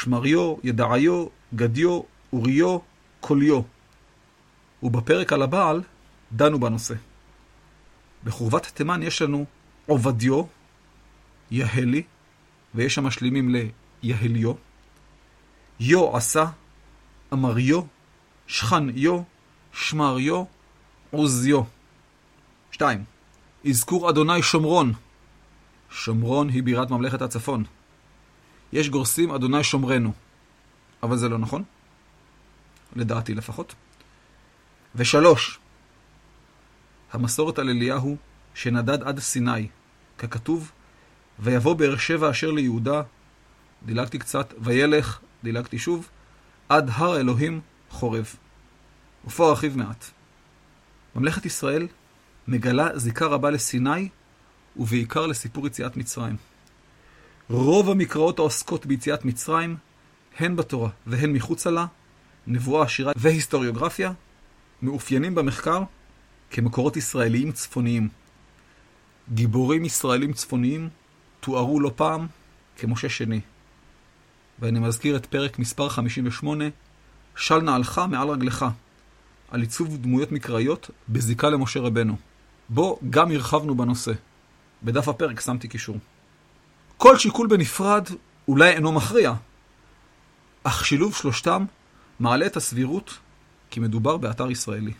שמריו, 0.00 0.54
ידעיו, 0.64 1.26
גדיו, 1.54 2.00
אוריו, 2.32 2.78
קוליו. 3.20 3.60
ובפרק 4.82 5.32
על 5.32 5.42
הבעל 5.42 5.82
דנו 6.32 6.60
בנושא. 6.60 6.94
בחורבת 8.24 8.66
תימן 8.66 9.02
יש 9.02 9.22
לנו 9.22 9.44
עובדיו, 9.86 10.42
יהלי, 11.50 12.02
ויש 12.74 12.98
המשלימים 12.98 13.54
ליהליו. 14.02 14.52
יו 15.80 16.16
עשה, 16.16 16.44
אמריו, 17.32 17.82
שכניו, 18.46 19.22
שמריו, 19.72 20.44
עוזיו. 21.10 21.62
שתיים. 22.70 23.04
אזכור 23.68 24.10
אדוני 24.10 24.42
שומרון. 24.42 24.92
שומרון 25.90 26.48
היא 26.48 26.62
בירת 26.62 26.90
ממלכת 26.90 27.22
הצפון. 27.22 27.64
יש 28.72 28.88
גורסים 28.88 29.30
אדוני 29.30 29.64
שומרנו. 29.64 30.12
אבל 31.02 31.16
זה 31.16 31.28
לא 31.28 31.38
נכון. 31.38 31.64
לדעתי 32.96 33.34
לפחות. 33.34 33.74
ושלוש, 34.94 35.58
המסורת 37.12 37.58
על 37.58 37.68
אליהו 37.68 38.16
שנדד 38.54 39.02
עד 39.02 39.18
סיני, 39.18 39.68
ככתוב, 40.18 40.72
ויבוא 41.38 41.74
באר 41.74 41.96
שבע 41.96 42.30
אשר 42.30 42.50
ליהודה, 42.50 43.02
דילגתי 43.86 44.18
קצת, 44.18 44.54
וילך, 44.58 45.20
דילגתי 45.44 45.78
שוב, 45.78 46.08
עד 46.68 46.90
הר 46.92 47.20
אלוהים 47.20 47.60
חורב. 47.90 48.34
ופה 49.26 49.50
ארחיב 49.50 49.76
מעט. 49.76 50.04
ממלכת 51.16 51.46
ישראל 51.46 51.88
מגלה 52.48 52.98
זיקה 52.98 53.26
רבה 53.26 53.50
לסיני, 53.50 54.08
ובעיקר 54.76 55.26
לסיפור 55.26 55.66
יציאת 55.66 55.96
מצרים. 55.96 56.36
רוב 57.50 57.90
המקראות 57.90 58.38
העוסקות 58.38 58.86
ביציאת 58.86 59.24
מצרים, 59.24 59.76
הן 60.38 60.56
בתורה 60.56 60.90
והן 61.06 61.32
מחוצה 61.32 61.70
לה, 61.70 61.86
נבואה 62.46 62.84
עשירה 62.84 63.12
והיסטוריוגרפיה, 63.16 64.12
מאופיינים 64.82 65.34
במחקר 65.34 65.82
כמקורות 66.50 66.96
ישראליים 66.96 67.52
צפוניים. 67.52 68.08
גיבורים 69.34 69.84
ישראלים 69.84 70.32
צפוניים 70.32 70.88
תוארו 71.40 71.80
לא 71.80 71.92
פעם 71.96 72.26
כמשה 72.76 73.08
שני. 73.08 73.40
ואני 74.58 74.78
מזכיר 74.78 75.16
את 75.16 75.26
פרק 75.26 75.58
מספר 75.58 75.88
58, 75.88 76.64
של 77.36 77.58
נעלך 77.58 78.00
מעל 78.10 78.28
רגלך, 78.28 78.66
על 79.50 79.60
עיצוב 79.60 79.96
דמויות 79.96 80.32
מקראיות 80.32 80.90
בזיקה 81.08 81.50
למשה 81.50 81.80
רבנו. 81.80 82.16
בו 82.68 82.98
גם 83.10 83.30
הרחבנו 83.30 83.74
בנושא. 83.74 84.12
בדף 84.82 85.08
הפרק 85.08 85.40
שמתי 85.40 85.68
קישור. 85.68 85.96
כל 86.96 87.18
שיקול 87.18 87.46
בנפרד 87.46 88.08
אולי 88.48 88.70
אינו 88.70 88.92
מכריע, 88.92 89.34
אך 90.62 90.86
שילוב 90.86 91.14
שלושתם 91.14 91.64
מעלה 92.20 92.46
את 92.46 92.56
הסבירות 92.56 93.18
כי 93.70 93.80
מדובר 93.80 94.16
באתר 94.16 94.50
ישראלי. 94.50 94.92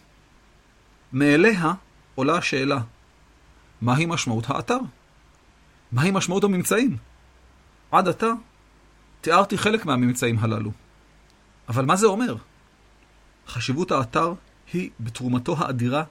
מאליה 1.12 1.72
עולה 2.14 2.36
השאלה, 2.36 2.78
מהי 3.80 4.06
משמעות 4.06 4.50
האתר? 4.50 4.78
מהי 5.92 6.10
משמעות 6.10 6.44
הממצאים? 6.44 6.96
עד 7.90 8.08
עתה 8.08 8.30
תיארתי 9.20 9.58
חלק 9.58 9.86
מהממצאים 9.86 10.38
הללו. 10.38 10.70
אבל 11.68 11.84
מה 11.84 11.96
זה 11.96 12.06
אומר? 12.06 12.36
חשיבות 13.46 13.90
האתר 13.90 14.34
היא 14.72 14.90
בתרומתו 15.00 15.56
האדירה 15.58 16.04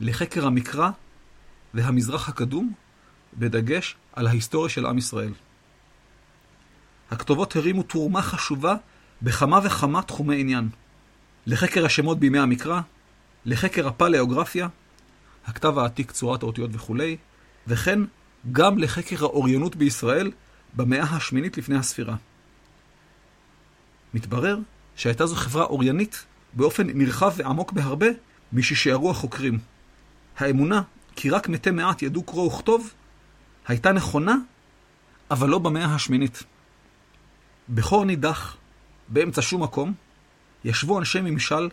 לחקר 0.00 0.46
המקרא 0.46 0.90
והמזרח 1.74 2.28
הקדום, 2.28 2.72
בדגש 3.38 3.96
על 4.12 4.26
ההיסטוריה 4.26 4.68
של 4.68 4.86
עם 4.86 4.98
ישראל. 4.98 5.32
הכתובות 7.10 7.56
הרימו 7.56 7.82
תרומה 7.82 8.22
חשובה 8.22 8.74
בכמה 9.22 9.60
וכמה 9.64 10.02
תחומי 10.02 10.40
עניין. 10.40 10.68
לחקר 11.46 11.84
השמות 11.84 12.18
בימי 12.18 12.38
המקרא, 12.38 12.80
לחקר 13.44 13.88
הפלאוגרפיה, 13.88 14.68
הכתב 15.46 15.78
העתיק, 15.78 16.10
צורת 16.10 16.42
האותיות 16.42 16.70
וכולי, 16.72 17.16
וכן 17.66 17.98
גם 18.52 18.78
לחקר 18.78 19.24
האוריינות 19.24 19.76
בישראל 19.76 20.30
במאה 20.76 21.02
השמינית 21.02 21.58
לפני 21.58 21.76
הספירה. 21.76 22.16
מתברר 24.14 24.58
שהייתה 24.96 25.26
זו 25.26 25.36
חברה 25.36 25.64
אוריינית 25.64 26.24
באופן 26.52 26.86
נרחב 26.86 27.32
ועמוק 27.36 27.72
בהרבה 27.72 28.06
מששיערו 28.52 29.10
החוקרים. 29.10 29.58
האמונה 30.38 30.82
כי 31.16 31.30
רק 31.30 31.48
מתי 31.48 31.70
מעט 31.70 32.02
ידעו 32.02 32.22
קרוא 32.22 32.46
וכתוב, 32.46 32.92
הייתה 33.68 33.92
נכונה, 33.92 34.36
אבל 35.30 35.48
לא 35.48 35.58
במאה 35.58 35.94
השמינית. 35.94 36.42
בחור 37.74 38.04
נידח, 38.04 38.56
באמצע 39.08 39.42
שום 39.42 39.62
מקום, 39.62 39.94
ישבו 40.64 40.98
אנשי 40.98 41.20
ממשל 41.20 41.68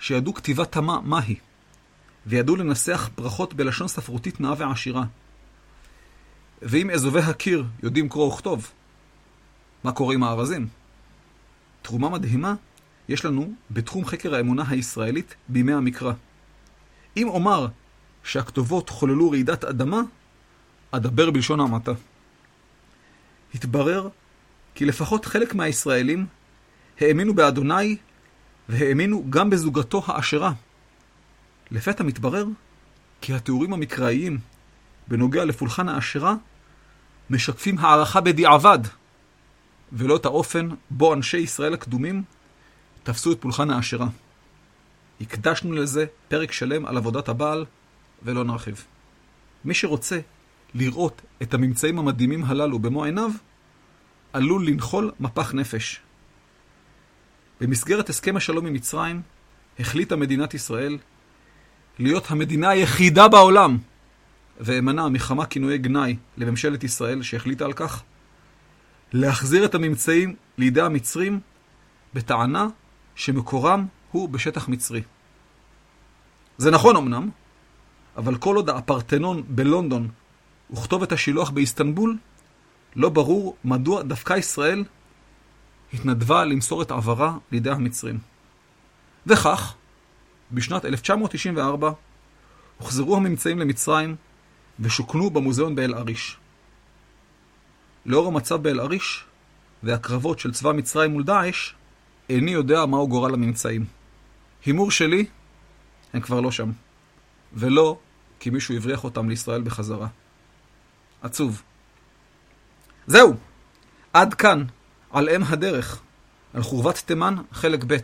שידעו 0.00 0.34
כתיבה 0.34 0.64
תמה 0.64 1.00
מהי, 1.00 1.36
וידעו 2.26 2.56
לנסח 2.56 3.10
ברכות 3.16 3.54
בלשון 3.54 3.88
ספרותית 3.88 4.40
נאה 4.40 4.54
ועשירה. 4.58 5.04
ואם 6.62 6.90
אזובי 6.90 7.20
הקיר 7.20 7.64
יודעים 7.82 8.08
קרוא 8.08 8.32
וכתוב, 8.32 8.70
מה 9.84 9.92
קורה 9.92 10.14
עם 10.14 10.22
הארזים? 10.22 10.68
תרומה 11.82 12.08
מדהימה 12.08 12.54
יש 13.08 13.24
לנו 13.24 13.52
בתחום 13.70 14.04
חקר 14.04 14.34
האמונה 14.34 14.64
הישראלית 14.68 15.34
בימי 15.48 15.72
המקרא. 15.72 16.12
אם 17.16 17.28
אומר 17.28 17.66
שהכתובות 18.24 18.90
חוללו 18.90 19.30
רעידת 19.30 19.64
אדמה, 19.64 20.00
אדבר 20.90 21.30
בלשון 21.30 21.60
המעטה. 21.60 21.92
התברר 23.54 24.08
כי 24.74 24.84
לפחות 24.84 25.24
חלק 25.24 25.54
מהישראלים 25.54 26.26
האמינו 27.00 27.34
באדוני 27.34 27.96
והאמינו 28.70 29.24
גם 29.30 29.50
בזוגתו 29.50 30.02
העשרה. 30.06 30.52
לפתע 31.70 32.04
מתברר 32.04 32.46
כי 33.20 33.34
התיאורים 33.34 33.72
המקראיים 33.72 34.38
בנוגע 35.08 35.44
לפולחן 35.44 35.88
העשרה 35.88 36.34
משקפים 37.30 37.78
הערכה 37.78 38.20
בדיעבד, 38.20 38.78
ולא 39.92 40.16
את 40.16 40.24
האופן 40.24 40.68
בו 40.90 41.14
אנשי 41.14 41.38
ישראל 41.38 41.74
הקדומים 41.74 42.22
תפסו 43.02 43.32
את 43.32 43.40
פולחן 43.40 43.70
העשרה. 43.70 44.08
הקדשנו 45.20 45.72
לזה 45.72 46.06
פרק 46.28 46.52
שלם 46.52 46.86
על 46.86 46.96
עבודת 46.96 47.28
הבעל, 47.28 47.64
ולא 48.22 48.44
נרחיב. 48.44 48.84
מי 49.64 49.74
שרוצה 49.74 50.20
לראות 50.74 51.22
את 51.42 51.54
הממצאים 51.54 51.98
המדהימים 51.98 52.44
הללו 52.44 52.78
במו 52.78 53.04
עיניו, 53.04 53.30
עלול 54.32 54.66
לנחול 54.66 55.12
מפח 55.20 55.54
נפש. 55.54 56.00
במסגרת 57.60 58.08
הסכם 58.08 58.36
השלום 58.36 58.66
עם 58.66 58.72
מצרים, 58.72 59.22
החליטה 59.78 60.16
מדינת 60.16 60.54
ישראל 60.54 60.98
להיות 61.98 62.30
המדינה 62.30 62.68
היחידה 62.68 63.28
בעולם, 63.28 63.78
ואמנע 64.60 65.08
מכמה 65.08 65.46
כינויי 65.46 65.78
גנאי 65.78 66.16
לממשלת 66.36 66.84
ישראל 66.84 67.22
שהחליטה 67.22 67.64
על 67.64 67.72
כך, 67.72 68.02
להחזיר 69.12 69.64
את 69.64 69.74
הממצאים 69.74 70.36
לידי 70.58 70.80
המצרים 70.80 71.40
בטענה 72.14 72.68
שמקורם 73.14 73.86
הוא 74.12 74.28
בשטח 74.28 74.68
מצרי. 74.68 75.02
זה 76.58 76.70
נכון 76.70 76.96
אמנם, 76.96 77.28
אבל 78.16 78.36
כל 78.36 78.56
עוד 78.56 78.70
הפרטנון 78.70 79.42
בלונדון 79.48 80.08
וכתובת 80.72 81.12
השילוח 81.12 81.50
באיסטנבול, 81.50 82.16
לא 82.96 83.08
ברור 83.08 83.56
מדוע 83.64 84.02
דווקא 84.02 84.34
ישראל 84.34 84.84
התנדבה 85.94 86.44
למסור 86.44 86.82
את 86.82 86.90
עברה 86.90 87.38
לידי 87.52 87.70
המצרים. 87.70 88.18
וכך, 89.26 89.74
בשנת 90.52 90.84
1994 90.84 91.92
הוחזרו 92.78 93.16
הממצאים 93.16 93.58
למצרים 93.58 94.16
ושוכנו 94.80 95.30
במוזיאון 95.30 95.74
באל-עריש. 95.74 96.36
לאור 98.06 98.26
המצב 98.26 98.62
באל-עריש 98.62 99.24
והקרבות 99.82 100.38
של 100.38 100.52
צבא 100.52 100.72
מצרים 100.72 101.12
מול 101.12 101.24
דאעש, 101.24 101.72
איני 102.28 102.50
יודע 102.50 102.86
מהו 102.86 103.08
גורל 103.08 103.34
הממצאים. 103.34 103.84
הימור 104.64 104.90
שלי, 104.90 105.26
הם 106.12 106.20
כבר 106.20 106.40
לא 106.40 106.50
שם. 106.50 106.72
ולא 107.52 107.98
כי 108.40 108.50
מישהו 108.50 108.74
הבריח 108.74 109.04
אותם 109.04 109.28
לישראל 109.28 109.62
בחזרה. 109.62 110.08
עצוב. 111.22 111.62
זהו! 113.06 113.34
עד 114.12 114.34
כאן, 114.34 114.64
על 115.12 115.28
אם 115.28 115.42
הדרך, 115.42 116.00
על 116.54 116.62
חורבת 116.62 117.02
תימן, 117.06 117.36
חלק 117.52 117.84
ב'. 117.86 117.96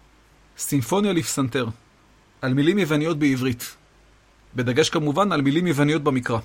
סימפוניה 0.57 1.13
לפסנתר, 1.13 1.67
על 2.41 2.53
מילים 2.53 2.79
יווניות 2.79 3.19
בעברית. 3.19 3.75
בדגש 4.55 4.89
כמובן 4.89 5.31
על 5.31 5.41
מילים 5.41 5.67
יווניות 5.67 6.03
במקרא. 6.03 6.39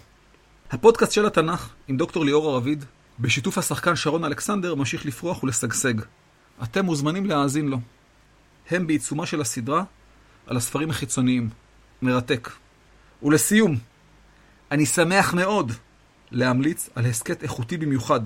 הפודקאסט 0.70 1.12
של 1.12 1.26
התנ"ך 1.26 1.68
עם 1.88 1.96
דוקטור 1.96 2.24
ליאור 2.24 2.50
הרביד, 2.50 2.84
בשיתוף 3.18 3.58
השחקן 3.58 3.96
שרון 3.96 4.24
אלכסנדר, 4.24 4.74
ממשיך 4.74 5.06
לפרוח 5.06 5.42
ולשגשג. 5.42 5.94
אתם 6.62 6.84
מוזמנים 6.84 7.26
להאזין 7.26 7.68
לו. 7.68 7.78
הם 8.70 8.86
בעיצומה 8.86 9.26
של 9.26 9.40
הסדרה 9.40 9.84
על 10.46 10.56
הספרים 10.56 10.90
החיצוניים. 10.90 11.48
מרתק. 12.02 12.50
ולסיום, 13.22 13.76
אני 14.70 14.86
שמח 14.86 15.34
מאוד 15.34 15.72
להמליץ 16.30 16.88
על 16.94 17.06
הסכת 17.06 17.42
איכותי 17.42 17.76
במיוחד. 17.76 18.20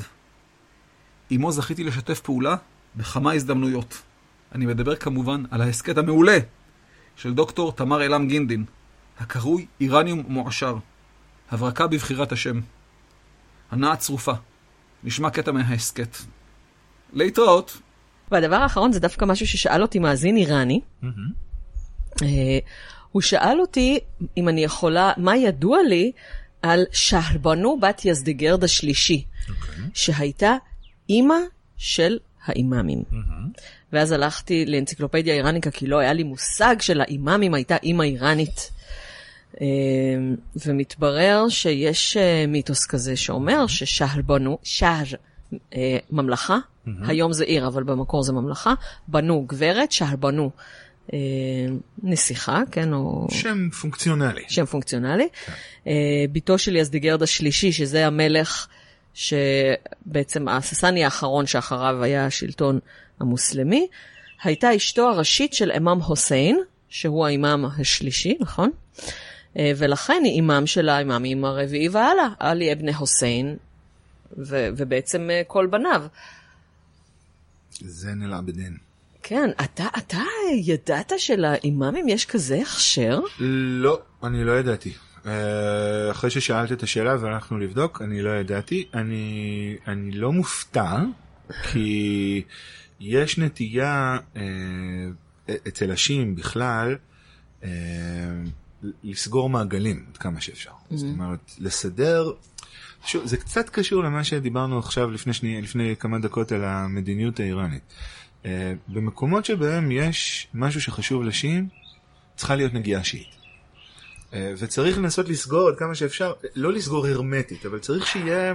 עמו 1.31 1.53
זכיתי 1.53 1.85
לשתף 1.85 2.21
פעולה 2.21 2.57
בכמה 2.97 3.33
הזדמנויות. 3.33 4.03
אני 4.55 4.67
מדבר 4.67 4.97
כמובן 4.97 5.45
על 5.51 5.61
ההסכת 5.61 5.99
המעולה 5.99 6.39
של 7.17 7.35
דוקטור 7.35 7.73
תמר 7.73 8.03
אלעם 8.03 8.29
גינדין, 8.29 8.65
הקרוי 9.21 9.67
איראניום 9.81 10.23
מועשר. 10.29 10.77
הברקה 11.53 11.87
בבחירת 11.87 12.33
השם. 12.33 12.61
הנאה 13.71 13.97
צרופה. 13.97 14.33
נשמע 15.05 15.31
קטע 15.31 15.53
מההסכת. 15.53 16.17
להתראות. 17.13 17.79
והדבר 18.31 18.57
האחרון 18.57 18.93
זה 18.93 19.01
דווקא 19.01 19.25
משהו 19.25 19.47
ששאל 19.47 19.83
אותי 19.83 19.99
מאזין 19.99 20.37
איראני. 20.37 20.81
אה, 22.23 22.59
הוא 23.13 23.23
שאל 23.23 23.61
אותי 23.61 23.99
אם 24.37 24.49
אני 24.49 24.65
יכולה, 24.65 25.13
מה 25.17 25.37
ידוע 25.37 25.79
לי 25.89 26.13
על 26.63 26.85
שהרבנו 26.93 27.81
בת 27.81 28.05
יזדיגרד 28.05 28.65
השלישי, 28.65 29.25
אוקיי. 29.49 29.85
שהייתה 29.95 30.57
אימא 31.09 31.39
של 31.77 32.19
האימאמים. 32.45 33.03
ואז 33.93 34.13
הלכתי 34.13 34.67
לאנציקלופדיה 34.67 35.35
איראניקה, 35.35 35.71
כי 35.71 35.87
לא 35.87 35.99
היה 35.99 36.13
לי 36.13 36.23
מושג 36.23 36.77
שלאימאמים 36.81 37.55
הייתה 37.55 37.77
אימא 37.83 38.03
איראנית. 38.03 38.72
אה, 39.61 39.67
ומתברר 40.67 41.49
שיש 41.49 42.17
אה, 42.17 42.45
מיתוס 42.49 42.87
כזה 42.87 43.17
שאומר 43.17 43.67
ששהר 43.67 44.23
בנו, 44.27 44.59
שהר, 44.63 45.05
ממלכה, 46.11 46.59
היום 47.07 47.33
זה 47.33 47.45
עיר, 47.45 47.67
אבל 47.67 47.83
במקור 47.83 48.23
זה 48.23 48.33
ממלכה, 48.33 48.75
בנו 49.09 49.45
גברת, 49.47 49.93
שהר 49.93 50.17
בנו. 50.17 50.51
אה, 51.13 51.19
נסיכה, 52.03 52.63
כן, 52.71 52.93
או... 52.93 53.27
שם 53.31 53.71
פונקציונלי. 53.81 54.43
שם 54.49 54.65
פונקציונלי. 54.65 55.29
כן. 55.47 55.53
אה, 55.87 56.25
בתו 56.33 56.59
של 56.59 56.77
יזדיגרד 56.77 57.23
השלישי, 57.23 57.73
שזה 57.73 58.07
המלך 58.07 58.67
שבעצם 59.15 60.49
הססני 60.49 61.05
האחרון 61.05 61.47
שאחריו 61.47 62.03
היה 62.03 62.27
השלטון 62.27 62.79
המוסלמי, 63.21 63.87
הייתה 64.43 64.77
אשתו 64.77 65.09
הראשית 65.09 65.55
של 65.55 65.73
אמם 65.77 66.01
הוסיין, 66.03 66.61
שהוא 66.89 67.27
האימאם 67.27 67.65
השלישי, 67.65 68.37
נכון? 68.41 68.71
אה, 69.59 69.73
ולכן 69.77 70.23
היא 70.25 70.33
אימאם 70.33 70.67
של 70.67 70.89
האימאמים 70.89 71.45
הרביעי 71.45 71.89
והלאה, 71.89 72.29
עלי 72.39 72.73
אבני 72.73 72.95
הוסיין, 72.95 73.57
ו- 74.39 74.69
ובעצם 74.77 75.29
כל 75.47 75.67
בניו. 75.67 76.03
זן 77.81 78.23
אל-עבדין. 78.23 78.77
כן, 79.23 79.51
אתה, 79.65 79.87
אתה 79.99 80.23
ידעת 80.55 81.13
שלאימאמים 81.17 82.09
יש 82.09 82.27
כזה 82.27 82.61
הכשר? 82.63 83.21
לא, 83.39 84.01
אני 84.23 84.45
לא 84.45 84.59
ידעתי. 84.59 84.93
אה, 85.27 86.11
אחרי 86.11 86.31
ששאלת 86.31 86.73
את 86.73 86.83
השאלה 86.83 87.17
והלכנו 87.21 87.59
לבדוק, 87.59 88.03
אני 88.03 88.23
לא 88.23 88.31
ידעתי. 88.31 88.89
אני, 88.95 89.77
אני 89.87 90.11
לא 90.11 90.33
מופתע, 90.33 90.99
כי 91.63 92.43
יש 93.01 93.39
נטייה 93.39 94.19
אה, 94.37 94.43
אצל 95.69 95.91
השיעים 95.91 96.35
בכלל 96.35 96.97
אה, 97.65 97.71
לסגור 99.05 99.51
מעגלים 99.51 100.05
עד 100.11 100.17
כמה 100.17 100.41
שאפשר. 100.41 100.71
Mm-hmm. 100.71 100.97
זאת 100.97 101.09
אומרת, 101.13 101.53
לסדר... 101.59 102.33
שוב, 103.07 103.27
זה 103.27 103.37
קצת 103.37 103.71
קשור 103.71 104.05
למה 104.05 104.25
שדיברנו 104.25 104.79
עכשיו 104.79 105.11
לפני, 105.11 105.33
שני, 105.33 105.63
לפני 105.63 105.95
כמה 105.99 106.19
דקות 106.19 106.53
על 106.53 106.65
המדיניות 106.65 107.41
האיראנית. 107.41 107.83
Uh, 108.43 108.47
במקומות 108.89 109.45
שבהם 109.45 109.91
יש 109.91 110.49
משהו 110.55 110.81
שחשוב 110.81 111.23
לשיעים, 111.23 111.69
צריכה 112.37 112.57
להיות 112.57 112.75
נגיעה 112.75 113.05
שיעית. 113.05 113.29
Uh, 114.31 114.35
וצריך 114.59 114.99
לנסות 114.99 115.29
לסגור 115.29 115.69
עד 115.69 115.77
כמה 115.77 115.95
שאפשר, 115.95 116.33
לא 116.55 116.73
לסגור 116.73 117.07
הרמטית, 117.07 117.67
אבל 117.67 117.79
צריך 117.79 118.07
שיהיה, 118.07 118.55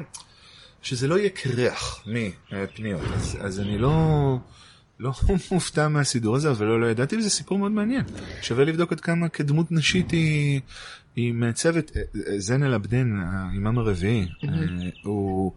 שזה 0.82 1.08
לא 1.08 1.18
יהיה 1.18 1.30
קרח 1.30 2.04
מפניות. 2.52 3.02
אז, 3.16 3.38
אז 3.42 3.60
אני 3.60 3.78
לא, 3.78 4.38
לא 5.00 5.12
מופתע 5.52 5.88
מהסידור 5.88 6.36
הזה, 6.36 6.52
אבל 6.52 6.66
לא, 6.66 6.82
לא 6.82 6.86
ידעתי, 6.86 7.18
וזה 7.18 7.30
סיפור 7.30 7.58
מאוד 7.58 7.72
מעניין. 7.72 8.04
שווה 8.42 8.66
לבדוק 8.66 8.92
עד 8.92 9.00
כמה 9.00 9.30
כדמות 9.30 9.72
נשית 9.72 10.12
היא, 10.12 10.62
היא 11.16 11.34
מעצבת, 11.34 11.92
זן 12.38 12.64
אל-עבדין, 12.64 13.22
האימאם 13.26 13.78
הרביעי, 13.78 14.28
הוא... 15.04 15.52